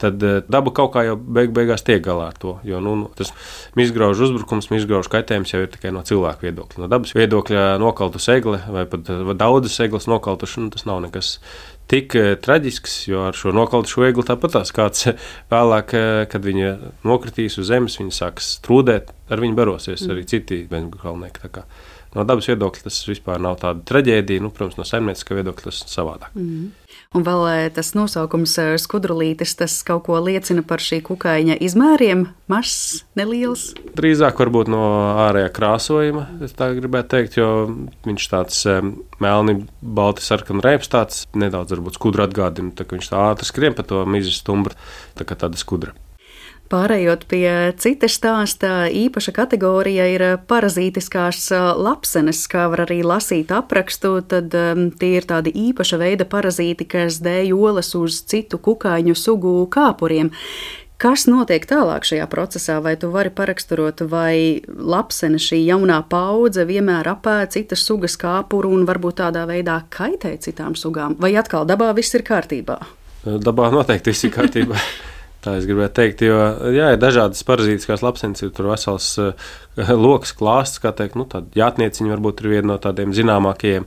[0.02, 2.58] tad eh, daba kaut kā jau beig beigās tiek galā ar to.
[2.68, 3.32] Jo nu, nu tas
[3.80, 6.84] izgraužu uzbrukums, izgraužu kaitējums jau ir tikai no cilvēka viedokļa.
[6.84, 11.38] No dabas viedokļa nokautu segli vai pat eh, daudzas seglas nokautuši, nu, tas nav nekas.
[11.92, 15.12] Tik eh, traģisks, jo ar šo nokautu egli tāpat tās kāds
[15.54, 15.96] vēlāk,
[16.32, 16.76] kad viņa
[17.08, 20.16] nokritīs uz zemes, viņa sāks trūdēt, ar viņu barosies mm.
[20.16, 21.54] arī citi bezgalnieki.
[22.16, 26.36] No dabas viedokļa tas vispār nav tāda traģēdija, nu, protams, no saimnieciskā viedokļa tas savādāk.
[26.40, 26.70] Mm.
[27.16, 32.26] Un vēl eh, tas nosaukums eh, skudrulītis, tas kaut ko liecina par šī kukaiņa izmēriem.
[32.52, 33.70] Mazs, neliels.
[34.00, 34.82] Drīzāk varbūt no
[35.26, 37.50] ārējā krāsojuma, es tā gribētu teikt, jo
[38.08, 38.82] viņš tāds eh,
[39.24, 43.88] melni, balti sarkanu rēps, tāds nedaudz varbūt skudru atgādina, tā viņš tā ātri skrien pa
[43.88, 44.76] to mizu stumbru,
[45.20, 45.96] tā kā tāda skudra.
[46.66, 54.56] Pārējot pie cita stāsta, īpaša kategorija ir parazītiskās lapsenes, kā var arī lasīt aprakstu, tad
[54.58, 60.34] um, tie ir tādi īpaša veida parazīti, kas dēj olas uz citu kukaiņu sugu kāpuriem.
[60.98, 62.80] Kas notiek tālāk šajā procesā?
[62.82, 68.88] Vai tu vari paraksturot, vai lapsene šī jaunā paudze vienmēr apēd citas sugas kāpuru un
[68.90, 71.20] varbūt tādā veidā kaitē citām sugām?
[71.20, 72.80] Vai atkal dabā viss ir kārtībā?
[73.26, 74.80] Dabā noteikti viss ir kārtībā.
[75.46, 76.38] Tā es gribēju teikt, jo
[76.74, 79.34] jā, ir dažādas parazītiskās lapsenes, ir tur vesels uh,
[79.94, 83.86] lokus klāsts, kā teikt, nu, tāda jātnieciņa varbūt ir viena no tādiem zināmākajiem.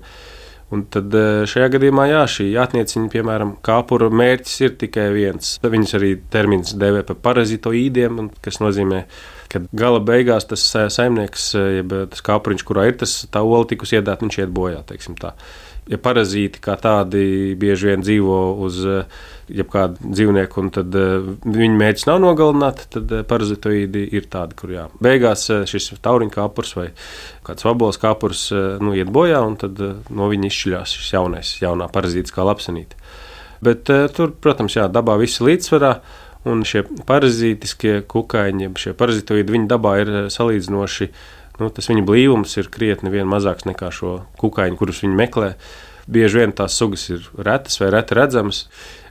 [0.69, 5.57] Un tad uh, šajā gadījumā, jā, šī jātnieciņa, piemēram, kāpura mērķis ir tikai viens.
[5.65, 9.03] Viņus arī termins dēvē par parazitoīdiem, kas nozīmē,
[9.51, 10.63] ka gala beigās tas
[10.95, 15.19] saimnieks, jeb tas kāpuriņš, kurā ir tas tā ola tikus iedāt, viņš iet bojā, teiksim
[15.19, 15.33] tā.
[15.89, 21.79] Ja parazīti kā tādi bieži vien dzīvo uz uh, jebkādu dzīvnieku, un tad uh, viņa
[21.81, 24.85] mērķis nav nogalināt, tad uh, parazitoīdi ir tādi, kur jā.
[25.05, 26.91] Beigās uh, šis tauriņa kāpurs vai
[27.47, 31.57] kāds vabols kāpurs uh, nu, iet bojā, un tad uh, no viņa izšķiļās šis jaunais,
[31.63, 33.01] jaunā parazītiskā lapsenīte.
[33.65, 35.99] Bet uh, tur, protams, jā, dabā viss ir līdzsvarā.
[36.49, 41.09] Un šie parazītiskie kukaiņi, šie parazitoīdi, viņi dabā ir salīdzinoši,
[41.61, 45.53] nu, tas viņa blīvums ir krietni mazāks nekā šo kukaiņu, kurus viņi meklē.
[46.09, 48.63] Bieži vien tās sugas ir retas vai reti redzamas.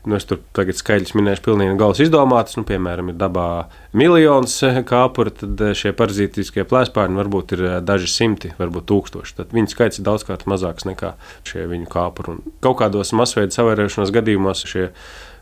[0.08, 2.56] Nu, es tur tagad skaidrs minēšu, pilnīgi galvas izdomātas.
[2.58, 4.56] Nu, piemēram, ir dabā miljons
[4.88, 9.36] kāpuru, tad šie parazītiskie plēspārņi varbūt ir daži simti, varbūt tūkstoši.
[9.42, 11.14] Tad viņu skaits ir daudzkārt mazāks nekā
[11.46, 12.38] šie viņu kāpuri.
[12.38, 14.88] Un kaut kādos masveida savērēšanās gadījumos šie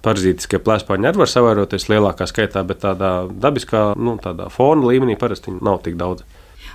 [0.05, 5.55] parazītiskie plēspārņi arī var savēroties lielākā skaitā, bet tādā dabiskā, nu, tādā fona līmenī parasti
[5.55, 6.25] nav tik daudz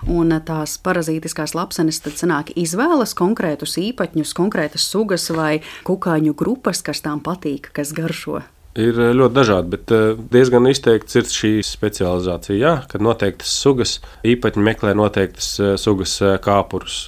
[0.08, 7.04] un tās parazītiskās lapsenes tad sanāk izvēlas konkrētus īpaņus, konkrētas sugas vai kukaiņu grupas, kas
[7.04, 8.40] tām patīk, kas garšo.
[8.78, 12.58] Ir eh, ļoti dažādi, bet eh, diezgan izteikts ir šī specializācija.
[12.58, 17.02] Jā, kad noteiktas sugas īpaņi meklē noteiktas eh, sugas kāpurus.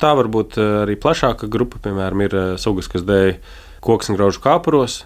[0.00, 3.34] Tā var būt arī plašāka grupa, piemēram, ir sugas, kas dēļ
[3.84, 5.02] koksngraužu kāpuros,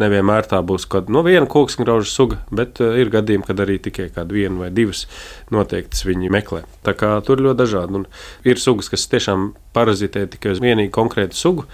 [0.00, 4.08] Nevienmēr tā būs kaut no viena koksgrauža suga, bet uh, ir gadījumi, kad arī tikai
[4.14, 5.04] kāda viena vai divas
[5.52, 6.62] noteiktas viņi meklē.
[6.86, 8.00] Tā kā tur ļoti dažādi.
[8.00, 8.06] Un
[8.48, 11.66] ir sugas, kas tiešām parazitē tikai uz vienīgu konkrētu sugu,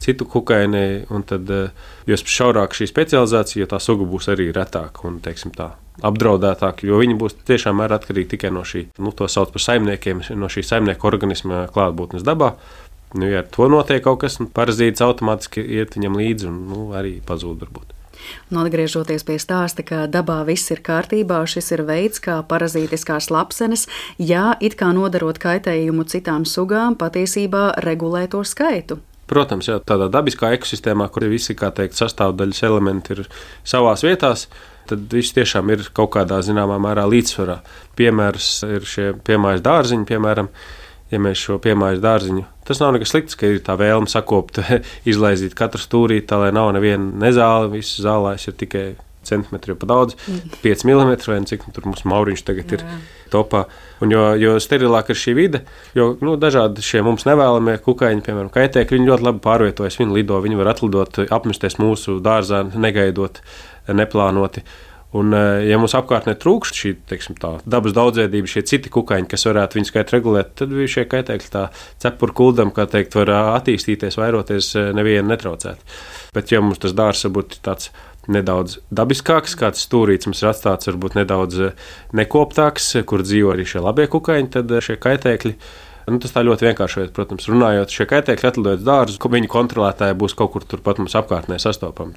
[0.00, 5.04] citu kukaini, un tad, uh, jo šaurāk šī specializācija, jo tā suga būs arī retāka
[5.10, 9.64] un, tā, apdraudētāki, jo viņi būs tiešām atkarīgi tikai no šī, nu, to sauc par
[9.64, 12.54] saimniekiem, no šī saimnieka organisma klātbūtnes dabā.
[13.16, 16.88] Nu, ja ar to notiek kaut kas, nu, parazīts automātiski iet viņam līdzi un nu,
[16.96, 17.62] arī pazūd.
[17.64, 17.94] Varbūt.
[18.50, 23.86] Un atgriežoties pie stāsta, ka dabā viss ir kārtībā, šis ir veids, kā parazītiskās lapsenes,
[24.18, 29.00] jā, it kā nodarot kaitējumu citām sugām, patiesībā regulē to skaitu.
[29.26, 33.24] Protams, jā, tādā dabiskā ekosistēmā, kur visi teikt, sastāvdaļas elementi ir
[33.66, 34.46] savās vietās,
[34.86, 37.58] tad viss tiešām ir kaut kādā zināmā mērā līdzsvarā.
[37.98, 40.50] Piemērs ir šie piemājas dārziņi, piemēram,
[41.12, 42.44] ja mēs šo piemājas dārziņu.
[42.66, 44.60] Tas nav nekas slikts, ka ir tā vēlme sakopt,
[45.10, 48.86] izlaizīt katru stūrīti, tā lai nav neviena nezāle, visas zālēs ir tikai
[49.26, 50.58] centimetri pa daudz, mm.
[50.62, 52.86] 5 mm vai cik nu, tur mums mauriņš tagad jā, jā.
[52.86, 53.64] ir topā.
[54.04, 55.62] Un jo, jo sterilāka ir šī vide,
[55.98, 60.38] jo nu, dažādi šie mums nevēlamie kukaiņi, piemēram, kaitēkļi, viņi ļoti labi pārvietojas, viņi lido,
[60.44, 63.42] viņi var atlidot, apmesties mūsu dārzā, negaidot,
[63.90, 64.62] neplānoti.
[65.16, 69.46] Un, eh, ja mums apkārtnē trūkst šī teiksim, tā, dabas daudzveidība, šie citi kukaiņi, kas
[69.48, 71.62] varētu viņu skaitu regulēt, tad šie kaitēkļi tā
[72.02, 75.96] cepura kuldam, kā teikt, var eh, attīstīties, vairoties, eh, nevienu netraucēt.
[76.36, 77.92] Bet, ja mums tas dārsts varbūt tāds
[78.32, 81.70] nedaudz dabiskāks, kāds stūrīts mums ir atstāts, varbūt nedaudz
[82.16, 85.54] nekoptāks, kur dzīvo arī šie labie kukaiņi, tad šie kaitēkļi
[86.06, 87.90] Nu, tas tā ļoti vienkārši veids, protams, runājot.
[87.90, 92.14] Šie kaitēkļi atlidojot dārzus, ko viņu kontrolētāji būs kaut kur turpat mums apkārtnē sastopami.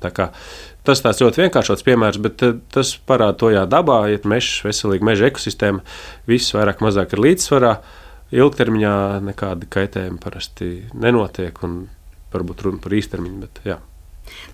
[0.86, 5.10] Tas tāds ļoti vienkāršs piemērs, bet eh, tas parāda to, jā, dabā ir mežs, veselīga
[5.10, 5.82] meža ekosistēma,
[6.30, 7.76] viss vairāk mazāk ir līdzsvarā.
[8.38, 11.80] Ilgtermiņā nekādi kaitējumi parasti nenotiek, un
[12.30, 13.42] varbūt runa par īstermiņu.
[13.42, 13.82] Bet, jā.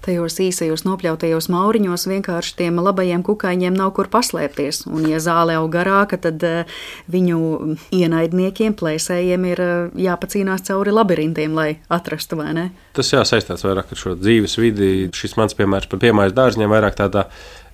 [0.06, 4.86] Tajos īsajos nopļautajos mauriņos vienkārši tiem labajiem kukaiņiem nav kur paslēpties.
[4.90, 6.80] Un, ja zāle jau garāka, tad uh,
[7.12, 12.66] viņu ienaidniekiem, plēsējiem ir uh, jāpacīnās cauri labirintiem, lai atrastu vai ne.
[12.96, 14.92] Tas jāsaistās vairāk ar šo dzīves vidi.
[15.16, 17.28] Šis mans piemērs par piemājas dārziņiem vairāk tādā,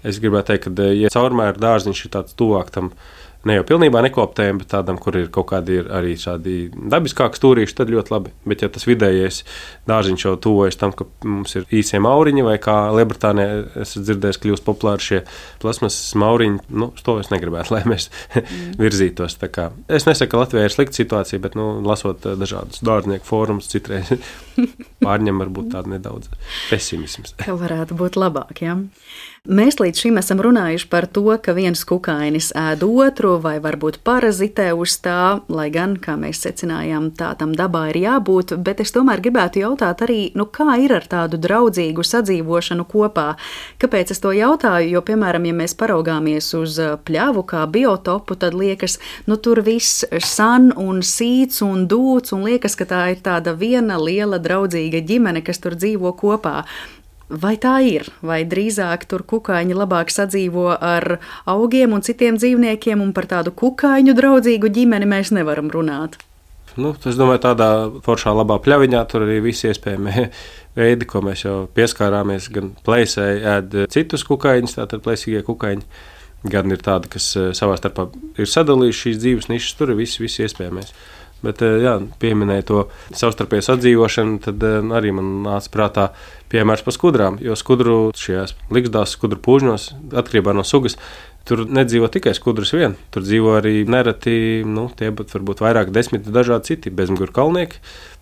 [0.08, 2.94] es gribētu teikt, ka, ja caurmēr dārziņš ir tāds tuvāk tam
[3.48, 7.76] ne jau pilnībā nekoptējam, bet tādam, kur ir kaut kādi ir arī tādi dabiskāki stūrīši,
[7.78, 8.34] tad ļoti labi.
[8.48, 9.42] Bet, ja tas vidējais
[9.90, 14.68] dārziņš jau tuvojas tam, ka mums ir īsie mauriņi, vai kā Lielbritānijā esat dzirdējis, kļūst
[14.68, 15.22] populāri šie
[15.64, 18.78] plasmas mauriņi, nu, to es negribētu, lai mēs mm.
[18.82, 19.40] virzītos.
[19.92, 24.14] Es nesaku, ka Latvijā ir slikta situācija, bet, nu, lasot eh, dažādus dārznieku fórumus, citreiz
[25.06, 26.30] pārņem varbūt tādu nedaudz
[26.70, 27.36] pesimisms.
[27.42, 28.78] Ka varētu būt labāk, jā.
[28.78, 29.30] Ja?
[29.50, 34.68] Mēs līdz šim esam runājuši par to, ka viens kukainis ēd otru vai varbūt parazitē
[34.78, 39.18] uz tā, lai gan, kā mēs secinājām, tā tam dabā ir jābūt, bet es tomēr
[39.26, 43.32] gribētu jautāt arī, nu kā ir ar tādu draudzīgu sadzīvošanu kopā.
[43.82, 44.94] Kāpēc es to jautāju?
[44.94, 46.78] Jo, piemēram, ja mēs paraugāmies uz
[47.10, 52.78] pļavu kā biotopu, tad liekas, nu tur viss san un sīts un dūts un liekas,
[52.78, 56.60] ka tā ir tāda viena liela draudzīga ģimene, kas tur dzīvo kopā.
[57.32, 61.17] Vai tā ir, vai drīzāk tur kukaiņi labāk sadzīvo ar
[61.48, 66.17] augiem un citiem dzīvniekiem, un par tādu kukaiņu draudzīgu ģimeni mēs nevaram runāt?
[66.80, 67.70] Nu, es domāju, tādā
[68.04, 70.28] foršā labā pļaviņā tur arī visi iespējamie
[70.80, 72.50] veidi, ko mēs jau pieskārāmies.
[72.52, 75.88] Gan plēsēji ēd citus kukaiņus, tātad plēsīgie kukaiņi,
[76.52, 80.20] gan ir tādi, kas eh, savā starpā ir sadalījuši šīs dzīves nišas, tur ir viss,
[80.20, 80.91] viss iespējamais.
[81.42, 82.84] Bet, eh, jā, pieminēja to
[83.18, 86.06] savstarpēju sadzīvošanu, tad eh, arī man nāca prātā
[86.54, 87.40] piemērs par skudrām.
[87.42, 89.90] Jo skudru šajās likstās, skudru pūžņos,
[90.22, 91.00] atkarībā no sugas,
[91.50, 92.96] tur nedzīvo tikai skudras vien.
[93.14, 97.82] Tur dzīvo arī nereti, nu, tie būtu varbūt vairāk desmit dažādi citi bezmugurkalnieki,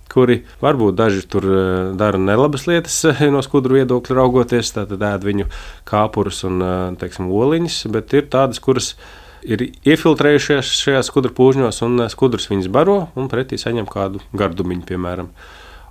[0.10, 3.02] kuri varbūt daži tur eh, dara nelabas lietas
[3.36, 5.52] no skudru viedokļa raugoties, tad ēd viņu
[5.90, 6.64] kāpurus un
[7.02, 8.94] teiksim, oliņus, bet ir tādas, kuras
[9.48, 15.32] ir iefiltrējušies šajā skudru pūžņos, un skudrus viņas baro un pretī saņem kādu gardumiņu, piemēram.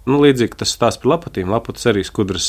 [0.09, 1.51] Nu, līdzīgi tas stāsta par lapatīm.
[1.53, 2.47] Laputas arī skudras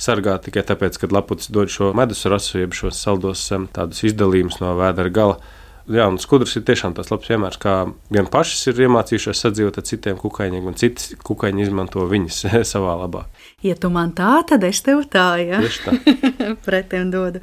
[0.00, 3.42] sargā tikai tāpēc, ka laputas dod šo medus rasu, jeb šos saldos
[3.76, 5.36] tādus izdalījumus no vēdera gala.
[5.84, 7.74] Jā, un skudrs ir tiešām tas labs piemērs, kā
[8.14, 12.40] gan pašas ir iemācījušās sadzīvot ar citiem kukaiņiem, gan citi kukaiņi izmanto viņas
[12.72, 13.26] savā labā.
[13.64, 15.62] Ja tu man tā, tad es tev tā, ja
[16.66, 17.40] pretim dodu.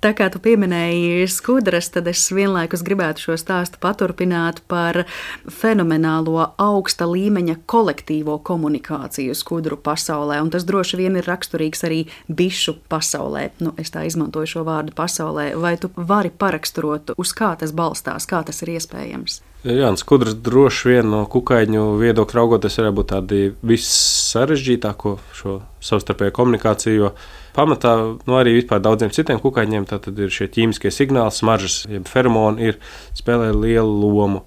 [0.00, 5.02] Tā kā tu pieminēji skudras, tad es vienlaikus gribētu šo stāstu paturpināt par
[5.44, 12.00] fenomenālo augsta līmeņa kolektīvo komunikāciju skudru pasaulē, un tas droši vien ir raksturīgs arī
[12.32, 13.50] bišu pasaulē.
[13.60, 15.50] Nu, es tā izmantoju šo vārdu pasaulē.
[15.60, 19.42] Vai tu vari paraksturot, uz kā tas balstās, kā tas ir iespējams?
[19.66, 26.94] Jā, skudrs droši vien no kukaiņu viedokļa raugoties, varētu būt tādi vissarežģītāko šo savstarpēju komunikāciju.
[26.94, 27.10] Jo
[27.56, 32.78] pamatā nu, arī daudziem citiem kukaiņiem ir šie ķīmiskie signāli, smaržas, jeb feromoni, ir
[33.18, 34.44] spēlē lielu lomu.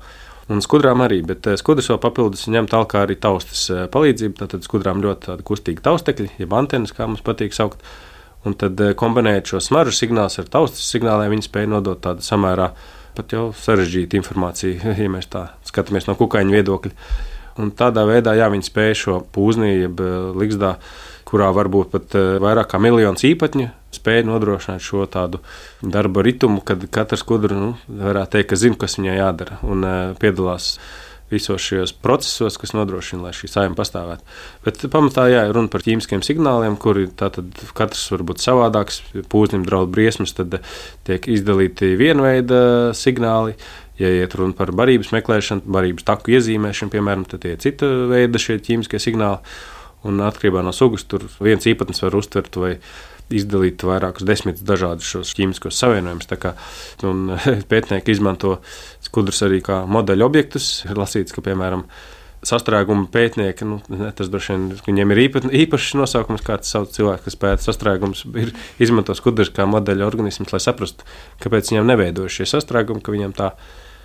[0.51, 4.47] Un skudrām arī, bet eh, skudrs vēl papildus ņem tālāk arī taustas eh, palīdzību.
[4.47, 7.83] Tad skudrām ļoti kustīgi taustekļi, jeb antenas, kā mums patīk saukt.
[8.47, 12.71] Un tad eh, kombinējot šo smaržu signālu ar taustas signāliem, viņi spēja nodot tādu samērā
[13.17, 16.95] pat jau sarežģīta informācija, ja mēs tā skatāmies no kukaiņa viedokļa.
[17.61, 20.77] Un tādā veidā jā, viņi spēja šo pūzni, jeb eh, ligzdā,
[21.27, 25.41] kurā varbūt pat eh, vairāk kā miljons īpatņu, spēja nodrošināt šo tādu
[25.83, 30.01] darba ritmu, kad katrs kudru nu, varētu teikt, ka zina, kas viņai jādara un eh,
[30.21, 30.77] piedalās
[31.31, 34.25] visos šajos procesos, kas nodrošina, lai šī saima pastāvētu.
[34.65, 39.01] Bet pamatā jā, ir runa par ķīmiskiem signāliem, kuri katrs var būt savādāks.
[39.31, 40.59] Pūznim draud briesmas, tad
[41.07, 42.61] tiek izdalīti vienveida
[42.97, 43.57] signāli.
[44.01, 48.57] Ja iet runa par barības meklēšanu, barības taku iezīmēšanu, piemēram, tad ir cita veida šie
[48.63, 49.43] ķīmiskie signāli.
[50.07, 52.71] Un atkarībā no sugas tur viens īpatnis var uztvert vai
[53.35, 56.29] izdalīt vairākus desmitus dažādus šos ķīmiskos savienojumus.
[57.71, 58.57] Pētnieki izmanto
[59.03, 60.71] skudrus arī kā modeļu objektus.
[60.89, 61.85] Ir lasīts, ka, piemēram,
[62.47, 63.77] sastrēguma pētnieki, nu,
[64.17, 68.53] tas droši vien viņiem ir īpa, īpašs nosaukums, kāds sauc cilvēks, kas pēta sastrēgumus, ir
[68.81, 71.05] izmanto skudrus kā modeļu organismus, lai saprastu,
[71.43, 73.51] kāpēc viņiem neveidojas šie sastrēgumi, ka viņiem tā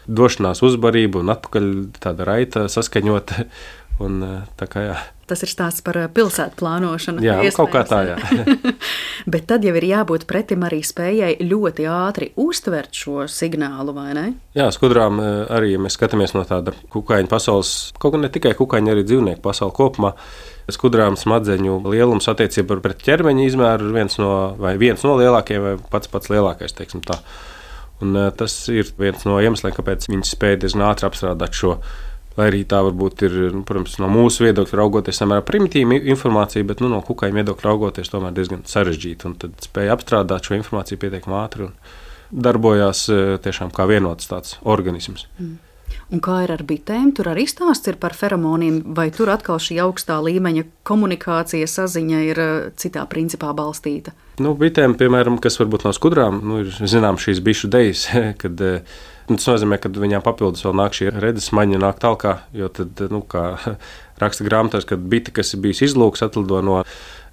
[0.06, 1.70] došanās uzbarība un atpakaļ
[2.02, 3.46] tāda raita saskaņota.
[4.02, 4.20] Un,
[4.58, 4.96] tā kā, jā.
[5.26, 7.22] Tas ir stāsts par eh, pilsētu plānošanu.
[7.24, 8.16] Jā, nu, kaut kā tā, jā.
[9.32, 14.26] Bet tad jau ir jābūt pretim arī spējai ļoti ātri uztvert šo signālu, vai ne?
[14.58, 18.94] Jā, skudrām eh, arī, mēs skatāmies no tāda kukaiņa pasaules, kaut gan ne tikai kukaiņa,
[18.94, 20.14] arī dzīvnieku pasauli kopumā.
[20.70, 24.30] Skudrām smadzeņu lielums attiecībā pret ķermeņa izmēru ir viens no,
[24.78, 27.18] viens no lielākajiem, vai pats pats lielākais, teiksim tā.
[27.98, 31.80] Un, eh, tas ir viens no iemesliem, kāpēc viņi spēja diezgan ātri apstrādāt šo
[32.36, 36.82] Lai arī tā varbūt ir, nu, protams, no mūsu viedokļa raugoties, samērā primitīva informācija, bet
[36.84, 39.32] nu, no kukaiņa viedokļa raugoties, tomēr diezgan sarežģīta.
[39.40, 41.78] Tad spēja apstrādāt šo informāciju pietiekami ātri un
[42.30, 45.24] darbojās e, tiešām kā vienots tāds organisms.
[45.40, 45.56] Mm.
[46.12, 47.10] Un kā ir ar bitēm?
[47.16, 52.42] Tur arī stāsts ir par feromoniem, vai tur atkal šī augstā līmeņa komunikācija, saziņa ir
[52.42, 54.14] e, citā principā balstīta?
[54.42, 58.06] Nu, bitēm, piemēram, kas varbūt nav skudrām, nu, ir zinām šīs bišu dejas,
[58.42, 58.62] kad
[59.26, 63.00] uh, Tas nozīmē, ka viņām papildus vēl nāk šī redzes maņa, nāk tālāk, jo tad,
[63.10, 63.56] nu, kā
[64.22, 66.76] raksta grāmatās, kad bite, kas ir bijusi izlūks, atlido no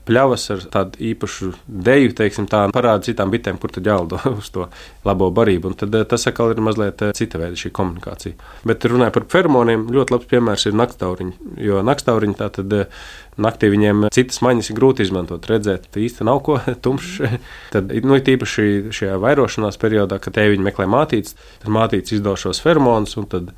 [0.08, 4.68] pļavas ar tādu īpašu deju, teiksim, tā parāda citām bitēm, kur tad jālido uz to
[5.08, 5.72] labo barību.
[5.72, 8.38] Un tad eh, tas atkal ir mazliet eh, cita veida šī komunikācija.
[8.68, 11.54] Bet runājot par feromoniem, ļoti labs piemērs ir naktauriņi.
[11.64, 13.08] Jo naktauriņi tā tad eh,
[13.44, 17.40] naktī viņiem citas maņas ir grūti izmantot, redzēt, īsti nav ko tumšs.
[17.74, 23.16] Tad, nu, tīpaši šajā vairošanās periodā, kad tēviņi meklē mātītes, tad mātītes izdod šos feromonus,
[23.20, 23.52] un tad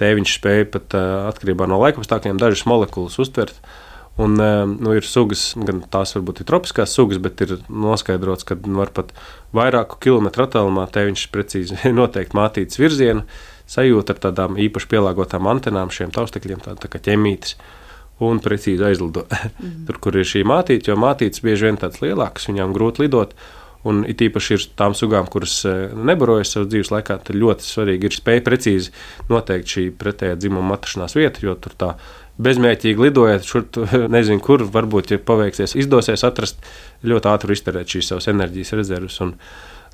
[0.00, 3.60] tēviņš spēja pat atkarībā no laikapstākļiem dažas molekulas uztvert
[4.16, 8.58] Un, eh, nu, ir sugas, gan tās varbūt ir tropiskās sugas, bet ir noskaidrots, ka
[8.60, 9.14] var pat
[9.56, 13.24] vairāku kilometru attālumā te viņš precīzi noteikti mātītas virzienu,
[13.72, 17.56] sajūta ar tādām īpaši pielāgotām antenām, šiem taustekļiem, tā, tā kā ķemītes.
[18.22, 19.88] Un precīzi aizlido mm.
[19.88, 23.32] tur, kur ir šī mātīte, jo mātītes bieži vien tādas lielākas, viņām grūti lidot.
[23.88, 28.06] Un it īpaši ir tām sugām, kuras eh, nebarojas savas dzīves laikā, tad ļoti svarīgi
[28.06, 28.92] ir spēja precīzi
[29.32, 33.68] noteikt šī pretējā dzimuma atrašanās vieta, jo tur tā ir bezmērķīgi lidojot šur,
[34.16, 36.64] nezinu, kur varbūt, ja paveiksies, izdosies atrast
[37.04, 39.20] ļoti ātri izterēt šīs savas enerģijas rezerves.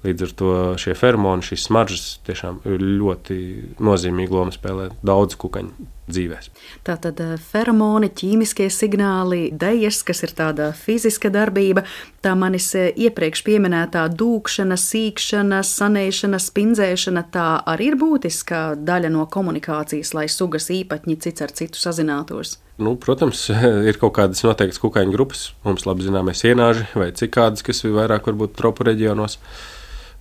[0.07, 3.39] Līdz ar to šie fermoni, šīs smaržas tiešām ļoti
[3.83, 6.51] nozīmīgu lomu spēlē daudz kukaņu dzīvēs.
[6.87, 11.85] Tātad feromoni, ķīmiskie signāli, dejas, kas ir tāda fiziska darbība,
[12.25, 20.15] tā manis iepriekš pieminētā dūkšana, sīkšana, sanēšana, spindzēšana, tā arī ir būtiska daļa no komunikācijas,
[20.17, 22.59] lai sugas īpatņi cits ar citu sazinātos.
[22.79, 23.49] Nu, protams,
[23.91, 25.49] ir kaut kādas noteiktas kukaiņu grupas.
[25.67, 29.41] Mums labi zināmais ienāži vai cikādas, kas ir vairāk varbūt tropu reģionos.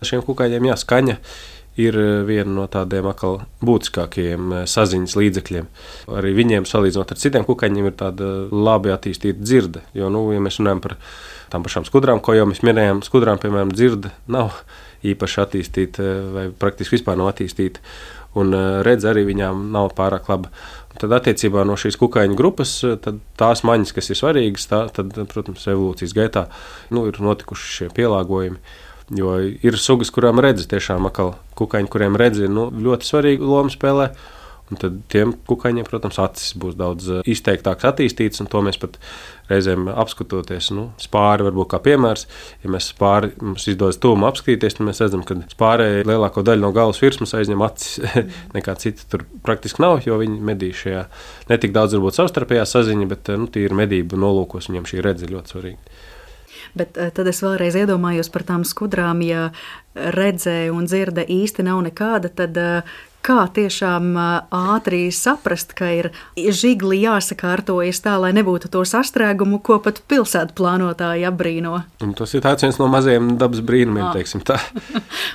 [0.05, 1.17] Šiem kukaiņiem jāskaņa
[1.77, 5.69] ir eh, viena no tādiem atkal būtiskākajiem eh, saziņas līdzekļiem.
[6.17, 9.85] Arī viņiem, salīdzinot ar citiem kukaiņiem, ir tāda labi attīstīta dzirde.
[9.97, 10.97] Jo, nu, ja mēs runājam par
[11.53, 14.63] tām pašām skudrām, ko jau mēs minējām, skudrām, piemēram, dzirde nav
[15.07, 17.83] īpaši attīstīta eh, vai praktiski vispār nav attīstīta.
[18.37, 18.51] Un
[18.85, 20.51] redz arī viņām nav pārāk laba.
[20.99, 22.73] Tad, attiecībā no šīs kukaiņu grupas,
[23.39, 26.43] tās maņas, kas ir svarīgas, tā, tad, protams, evolūcijas gaitā
[26.93, 28.59] nu, ir notikuši šie pielāgojumi.
[29.15, 34.11] Jo ir sugas, kurām redzes tiešām atkal kukaiņi, kuriem redzes nu, ļoti svarīgu lomu spēlē.
[34.67, 38.97] Un tad tiem kukaiņiem, protams, acis būs daudz eh, izteiktākas attīstītas, un to mēs pat
[39.47, 40.73] reizēm apskatoties.
[40.75, 42.25] Nu, spāri varbūt kā piemērs.
[42.65, 46.73] Ja mēs spāri mums izdodas tūmu apskatīties, tad mēs redzam, ka spārē lielāko daļu no
[46.75, 48.19] galvas virsmas aizņem acis.
[48.57, 51.07] Nekā cita tur praktiski nav, jo viņi medī šajā
[51.47, 55.31] ne tik daudz varbūt savstarpējā saziņa, bet eh, nu, tīri medību nolūkos viņiem šī redze
[55.31, 55.97] ļoti svarīga.
[56.75, 59.51] Bet eh, tad es vēlreiz iedomājos par tām skudrām, ja
[59.97, 62.97] redzēja un dzirde īsti nav nekāda, tad eh,
[63.27, 64.27] kā tiešām eh,
[64.75, 71.27] ātri saprast, ka ir žigli jāsakārtojas tā, lai nebūtu to sastrēgumu, ko pat pilsētu plānotāji
[71.29, 71.81] apbrīno.
[72.05, 74.59] Un tas ir viens no mazajiem dabas brīnumiem, teiksim tā.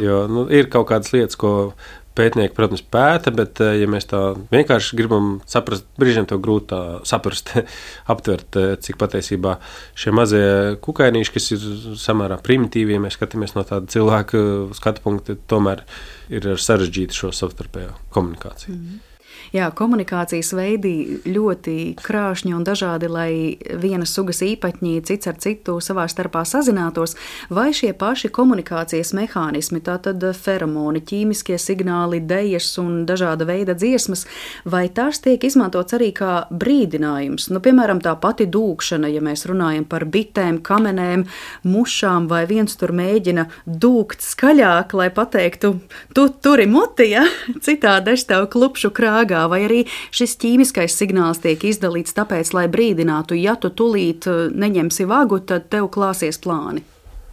[0.03, 1.72] Jo nu, ir kaut kādas lietas, ko
[2.12, 4.20] Pētnieki, protams, pēta, bet, eh, ja mēs tā
[4.52, 6.76] vienkārši gribam saprast, brīžiem to grūti
[7.08, 7.54] saprast,
[8.12, 9.56] aptvert, eh, cik patiesībā
[9.96, 10.42] šie mazie
[10.84, 11.64] kukainīši, kas ir
[12.02, 14.42] samērā primitīvi, ja mēs skatāmies no tāda cilvēka
[14.76, 15.86] skatu punkta, tomēr
[16.32, 18.76] ir sarežģīti šo savstarpējo komunikāciju.
[18.76, 19.11] Mm -hmm.
[19.53, 23.32] Jā, komunikācijas veidi ļoti krāšņi un dažādi, lai
[23.82, 27.18] vienas sugas īpatņi cits ar citu savā starpā sazinātos,
[27.53, 34.24] vai šie paši komunikācijas mehānismi, tātad feromoni, ķīmiskie signāli, dejas un dažāda veida dziesmas,
[34.64, 37.50] vai tās tiek izmantots arī kā brīdinājums?
[37.53, 41.26] Nu, piemēram, tā pati dūkšana, ja mēs runājam par bitēm, kamenēm,
[41.68, 45.74] mušām, vai viens tur mēģina dūkt skaļāk, lai pateiktu,
[46.16, 47.28] tu turi muti, ja?
[47.68, 49.82] citādi es tev klupšu krāgā vai arī
[50.14, 55.70] šis ķīmiskais signāls tiek izdalīts tāpēc, lai brīdinātu, ja tu tulīt eh, neņemsi vagu, tad
[55.72, 56.84] tev klāsies plāni.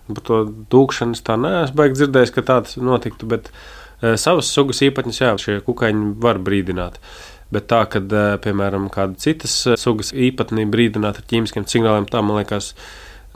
[0.10, 0.38] Par to
[0.74, 5.58] dūkšanas tā neesmu baigi dzirdējis, ka tāds notiktu, bet e, savas sugas īpatņas, jā, šie
[5.68, 6.98] kukaiņi var brīdināt.
[7.54, 12.42] Bet tā, kad, e, piemēram, kāda citas sugas īpatnī brīdināt ar ķīmiskiem signāliem, tā man
[12.42, 12.72] liekas,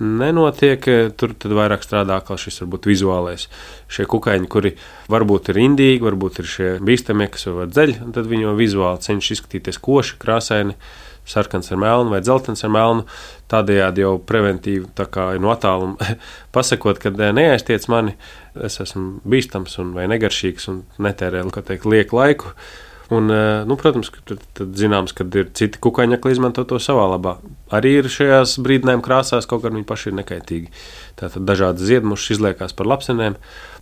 [0.01, 0.85] nenotiek.
[1.19, 3.47] Tur vairāk strādā kā šis varbūt vizuālais.
[3.91, 4.73] Šie kukaiņi, kuri
[5.13, 9.03] varbūt ir indīgi, varbūt ir šie bīstamie, kas jau var dzeļ, tad viņi jau vizuāli
[9.05, 10.77] cenšas izskatīties koši, krāsaini.
[11.23, 13.05] Sarkans ar melnu vai dzeltens ar melnu.
[13.51, 14.89] Tādējādi jau preventīvi
[15.39, 16.15] no attāluma
[16.55, 18.17] pasakot, ka neaiztiec mani,
[18.59, 22.51] es esmu bīstams un negaršīgs un netērēju, kā teikt, lieku laiku.
[23.13, 27.03] Un, eh, nu, protams, ka tad, tad zināms, ka ir citi kukaiņakli izmanto to savā
[27.11, 27.35] labā.
[27.73, 30.71] Arī ir šajās brīdinājuma krāsās, kaut gan viņi paši ir nekaitīgi.
[31.19, 33.35] Tātad dažādas ziedmušas izliekās par lapsenēm,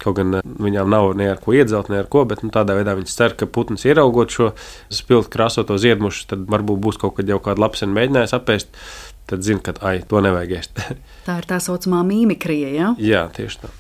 [0.03, 2.75] kaut gan eh, viņām nav ne ar ko iedzelt, ne ar ko, bet nu, tādā
[2.75, 4.51] veidā viņas cer, ka putns ieraugot šo
[4.91, 8.83] spilgti krāsoto ziedmušu, tad varbūt būs kaut kad jau kāda lapsena mēģinājis apēst
[9.31, 10.81] tad zina, ka ai, to nevajag ēst.
[11.27, 12.73] tā ir tā saucamā mīmikrija.
[12.75, 12.89] Ja?
[13.01, 13.71] Jā, tieši tā.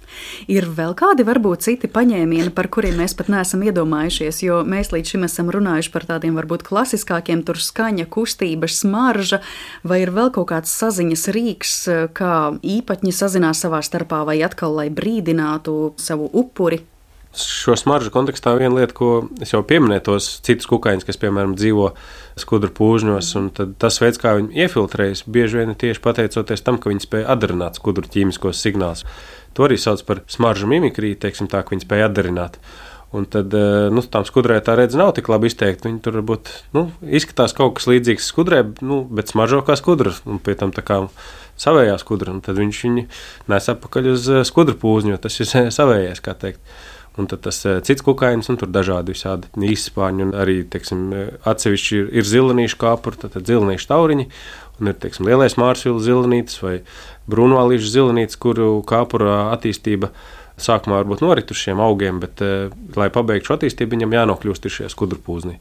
[0.51, 5.13] Ir vēl kādi, varbūt citi paņēmieni, par kuriem mēs pat neesam iedomājušies, jo mēs līdz
[5.13, 9.41] šim esam runājuši par tādiem varbūt klasiskākiem, tur skaņa, kustība, smarža,
[9.87, 11.75] vai ir vēl kaut kāds saziņas rīks,
[12.17, 16.83] kā īpatņi sazinās savā starpā, vai atkal, lai brīdinātu savu upuri.
[17.37, 19.09] Šo smaržu kontekstā viena lieta, ko
[19.39, 21.93] es jau pieminēju, tos citus kukaiņus, kas, piemēram, dzīvo
[22.41, 26.91] skudru pūžņos, un tas veids, kā viņi iefiltrējas, bieži vien ir tieši pateicoties tam, ka
[26.91, 29.05] viņi spēja atdarināt skudru ķīmiskos signālus.
[29.55, 32.59] To arī sauc par smaržu mimikriju, teiksim tā, ka viņi spēja atdarināt.
[33.11, 35.89] Un tad eh, nu, tam skudrē tā redze nav tik labi izteikta.
[35.89, 40.13] Viņi tur varbūt nu, izskatās kaut kas līdzīgs skudrē, nu, bet smaržo kā skudra.
[40.23, 41.01] Un pie tam tā kā
[41.59, 42.37] savējā skudra.
[42.45, 43.03] Tad viņš viņu
[43.51, 46.63] nes atpakaļ uz eh, skudru pūzņu, jo tas ir savējais, kā teikt.
[47.19, 51.09] Un tad tas eh, cits kukainis, un tur dažādi visādi īspāņi, un arī, teiksim,
[51.47, 54.27] atsevišķi ir, ir zilinīšu kāpuri, tad, tad zilinīšu tauriņi,
[54.79, 56.77] un ir, teiksim, lielais mārsvilu zilinītis vai
[57.31, 60.13] brūnvālīšu zilinītis, kuru kāpura attīstība
[60.61, 64.89] sākumā varbūt norit uz šiem augiem, bet, eh, lai pabeigtu šo attīstību, viņam jānokļūst šie
[64.93, 65.59] skudru pūzni.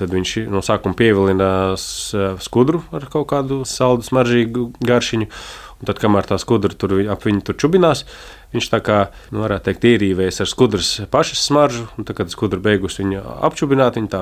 [0.00, 1.84] Tad viņš no sākuma pievilinās
[2.14, 5.28] eh, skudru ar kaut kādu saldu, smaržīgu garšiņu,
[5.80, 8.04] Un tad, kamēr tā skudra tur ap viņu tur čubinās,
[8.52, 8.98] viņš tā kā,
[9.32, 13.96] nu, varētu teikt, ierīvējas ar skudras pašas smaržu, un tad, kad skudra beigus viņu apčubināt,
[13.96, 14.20] viņa tā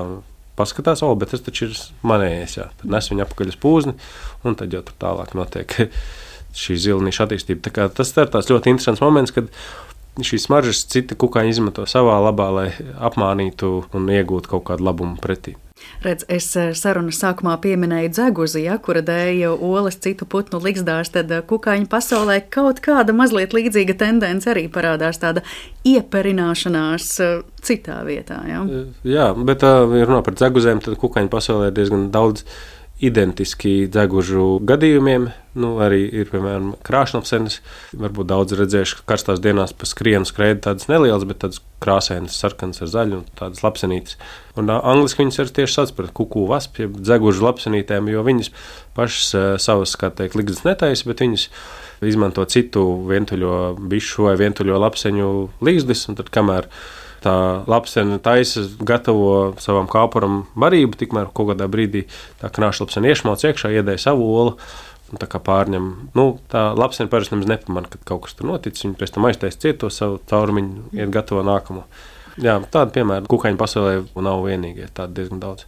[0.58, 2.56] paskatās, o, bet tas taču ir manējais.
[2.60, 2.68] Jā.
[2.78, 3.94] Tad nes viņu apakaļ uz pūzni,
[4.46, 5.74] un tad jau tur tālāk notiek
[6.62, 7.90] šī zilniša attīstība.
[7.94, 9.50] Tas ir tāds ļoti interesants moments, kad
[10.26, 15.56] šīs smaržas citi kukaiņi izmanto savā labā, lai apmānītu un iegūtu kaut kādu labumu pretī.
[16.02, 21.30] Redz, es eh, sarunas sākumā pieminēju dzeguzi, ja, kura dēja olas citu putnu likstās, tad
[21.34, 25.42] eh, kukaiņu pasaulē kaut kāda mazliet līdzīga tendence arī parādās, tāda
[25.88, 28.40] ieperināšanās eh, citā vietā.
[28.50, 28.64] Ja.
[29.06, 32.46] Jā, bet, runā par dzeguzēm, tad kukaiņu pasaulē ir diezgan daudz
[32.98, 35.28] identiski dzegužu gadījumiem.
[35.58, 37.58] Nu, arī ir, piemēram, krāšņapsenes.
[37.98, 42.82] Varbūt daudz redzējuši, ka karstās dienās pa skrienu skraida tādas nelielas, bet tādas krāsainas, sarkanas
[42.82, 44.18] ar zaļu un tādas lapsenītes.
[44.58, 48.52] Un angliski viņas ir tieši sauc par kuku vaspu, jeb dzegužu lapsenītēm, jo viņas
[48.98, 51.48] pašas savas, kā teikt, liktas netaisa, bet viņas
[52.06, 53.58] izmanto citu vientuļo
[53.90, 55.28] bišu vai vientuļo lapseņu
[55.66, 56.70] līzdis, un tad kamēr
[57.24, 57.34] tā
[57.70, 62.04] lapsena taisa, gatavo savam kāpuram barību, tikmēr kaut kādā brīdī
[62.42, 64.58] tā krāšņlapsena iešmauc iekšā, iedēja savu olu.
[65.08, 65.84] Tā kā pārņem,
[66.18, 68.84] nu, tā lapsena parasti nemaz nepamanā, kad kaut kas tur noticis.
[68.84, 71.86] Viņa pēc tam aiztaisa cieto savu caurumiņu, iet gatavo nākamo.
[72.38, 75.64] Jā, tāda piemēra kukaiņu pasaulē nav vienīgie, tādi diezgan daudz.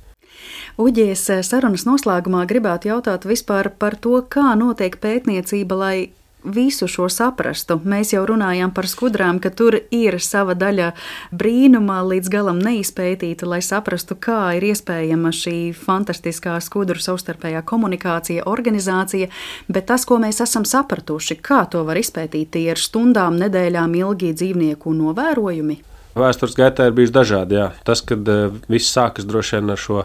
[0.80, 5.96] Uģies sarunas noslēgumā gribētu jautāt vispār par to, kā notiek pētniecība, lai
[6.44, 7.78] visu šo saprastu.
[7.84, 10.92] Mēs jau runājām par skudrām, ka tur ir sava daļa
[11.32, 19.30] brīnuma līdz galam neizpētīta, lai saprastu, kā ir iespējama šī fantastiskā skudru savstarpējā komunikācija, organizācija,
[19.68, 24.34] bet tas, ko mēs esam sapratuši, kā to var izpētīt, tie ir stundām, nedēļām ilgi
[24.36, 25.80] dzīvnieku novērojumi.
[26.18, 27.56] Vēstures gaitā ir bijis dažādi.
[27.60, 27.70] Jā.
[27.86, 30.02] Tas, kad uh, viss sākas droši vien ar šo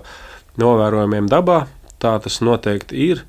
[0.62, 1.66] novērojumiem dabā,
[2.02, 3.26] tā tas noteikti ir.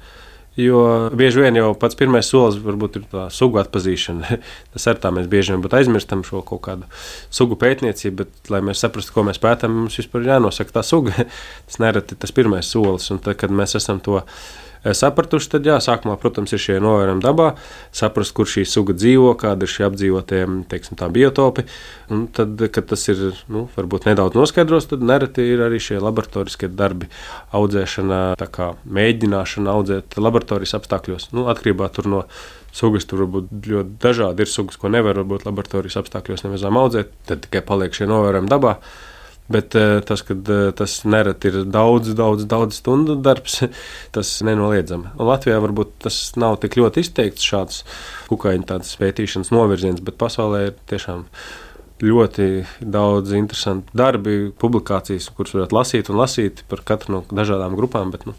[0.56, 4.38] Jo bieži vien jau pats pirmais solis varbūt ir tā sugu atpazīšana.
[4.72, 6.88] Tas ar tā mēs bieži vien aizmirstam šo kaut kādu
[7.28, 11.26] sugu pētniecību, bet, lai mēs saprastu, ko mēs pētām, mums vispār jānosaka tā suga.
[11.68, 15.78] Tas nereti tas pirmais solis, un tad, kad mēs esam to izdarījuši sapratuši, tad jā,
[15.82, 17.48] sākumā, protams, ir šie novērojumi dabā,
[17.96, 21.66] saprast, kur šī suga dzīvo, kāda ir šie apdzīvotie teiksim, biotopi.
[22.12, 26.70] Un tad, kad tas ir nu, varbūt nedaudz noskaidros, tad nereti ir arī šie laboratoriskie
[26.70, 27.10] darbi,
[27.56, 28.20] audzēšana,
[29.00, 31.30] mēģināšana audzēt laboratorijas apstākļos.
[31.34, 32.24] Nu, atkarībā no
[32.76, 34.44] sugas tur var būt ļoti dažādi.
[34.44, 38.76] Ir sugas, ko nevar būt laboratorijas apstākļos nemazām audzēt, tad tikai paliek šie novērojumi dabā.
[39.52, 43.60] Bet eh, tas, ka eh, tas nereti ir daudz, daudz, daudz stundu darbs,
[44.16, 45.12] tas nenoliedzami.
[45.14, 47.84] Un Latvijā varbūt tas nav tik ļoti izteikts šāds
[48.30, 51.24] kukaiņu pētīšanas novirziens, bet pasaulē ir tiešām
[52.02, 52.48] ļoti
[52.80, 58.10] daudz interesantu darbi, publikācijas, kuras varētu lasīt un lasīt par katru no dažādām grupām.
[58.12, 58.34] Bet, nu,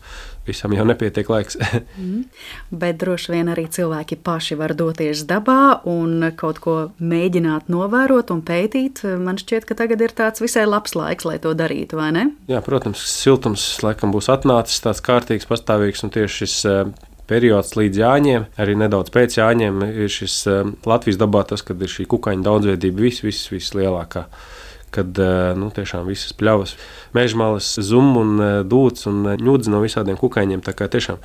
[0.47, 1.57] visam jau nepietiek laiks.
[1.99, 2.23] mm.
[2.71, 8.43] Bet droši vien arī cilvēki paši var doties dabā un kaut ko mēģināt novērot un
[8.47, 9.03] pētīt.
[9.21, 12.25] Man šķiet, ka tagad ir tāds visai labs laiks, lai to darītu, vai ne?
[12.51, 16.83] Jā, protams, siltums laikam būs atnācis tāds kārtīgs, pastāvīgs un tieši šis eh,
[17.27, 21.91] periods līdz jāņiem, arī nedaudz pēc jāņiem, ir šis eh, Latvijas dabā tas, kad ir
[21.91, 24.27] šī kukaiņa daudzveidība vis, vis, vislielākā.
[24.27, 24.57] Vis
[24.93, 26.75] kad eh, nu, tiešām visas pļavas,
[27.17, 30.65] mežmalas, zum un eh, dūts un eh, ņūdz no visādiem kukaiņiem.
[30.65, 31.23] Tā kā tiešām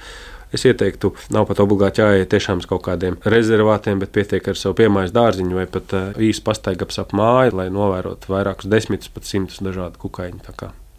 [0.52, 4.76] Es ieteiktu, nav pat obligāti jāiet tiešām uz kaut kādiem rezervātiem, bet pietiek ar savu
[4.82, 9.96] piemājas dārziņu vai pat īsu pastaigaps ap māju, lai novērotu vairākus desmitus, pat simtus dažādu
[10.04, 10.44] kukaiņu.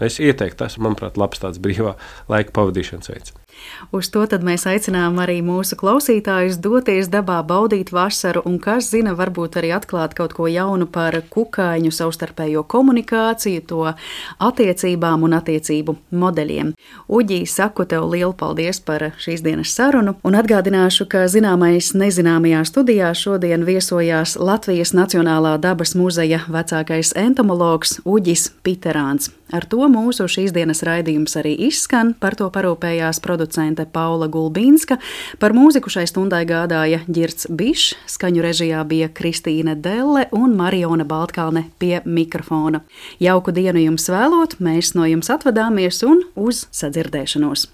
[0.01, 1.93] Es ieteiktu, tas, manuprāt, labs tāds brīvā
[2.33, 3.37] laika pavadīšanas veids.
[3.91, 9.59] Uz to mēs aicinām arī mūsu klausītājus doties dabā, baudīt vasaru, un kas zina, varbūt
[9.61, 13.93] arī atklāt kaut ko jaunu par kukaiņu savstarpējo komunikāciju, to
[14.39, 16.73] attiecībām un attiecību modeļiem.
[17.07, 23.13] Uģī, saku tev lielu paldies par šīs dienas sarunu, un atgādināšu, ka zināmais nezināmajā studijā
[23.13, 29.31] šodien viesojās Latvijas Nacionālā dabas muzeja vecākais entomologs Uģis Piterāns.
[29.53, 33.19] Ar to mūsu šīs dienas raidījums arī izskan, par to parūpējās
[33.53, 34.97] producente Paula Gulbīnska,
[35.39, 41.67] par mūziku šai stundai gādāja Girts Bišs, skaņu režijā bija Kristīne Delle un Mariona Baltkalne
[41.79, 42.81] pie mikrofona.
[43.19, 47.73] Jauku dienu jums vēlot, mēs no jums atvadāmies un uz sadzirdēšanos!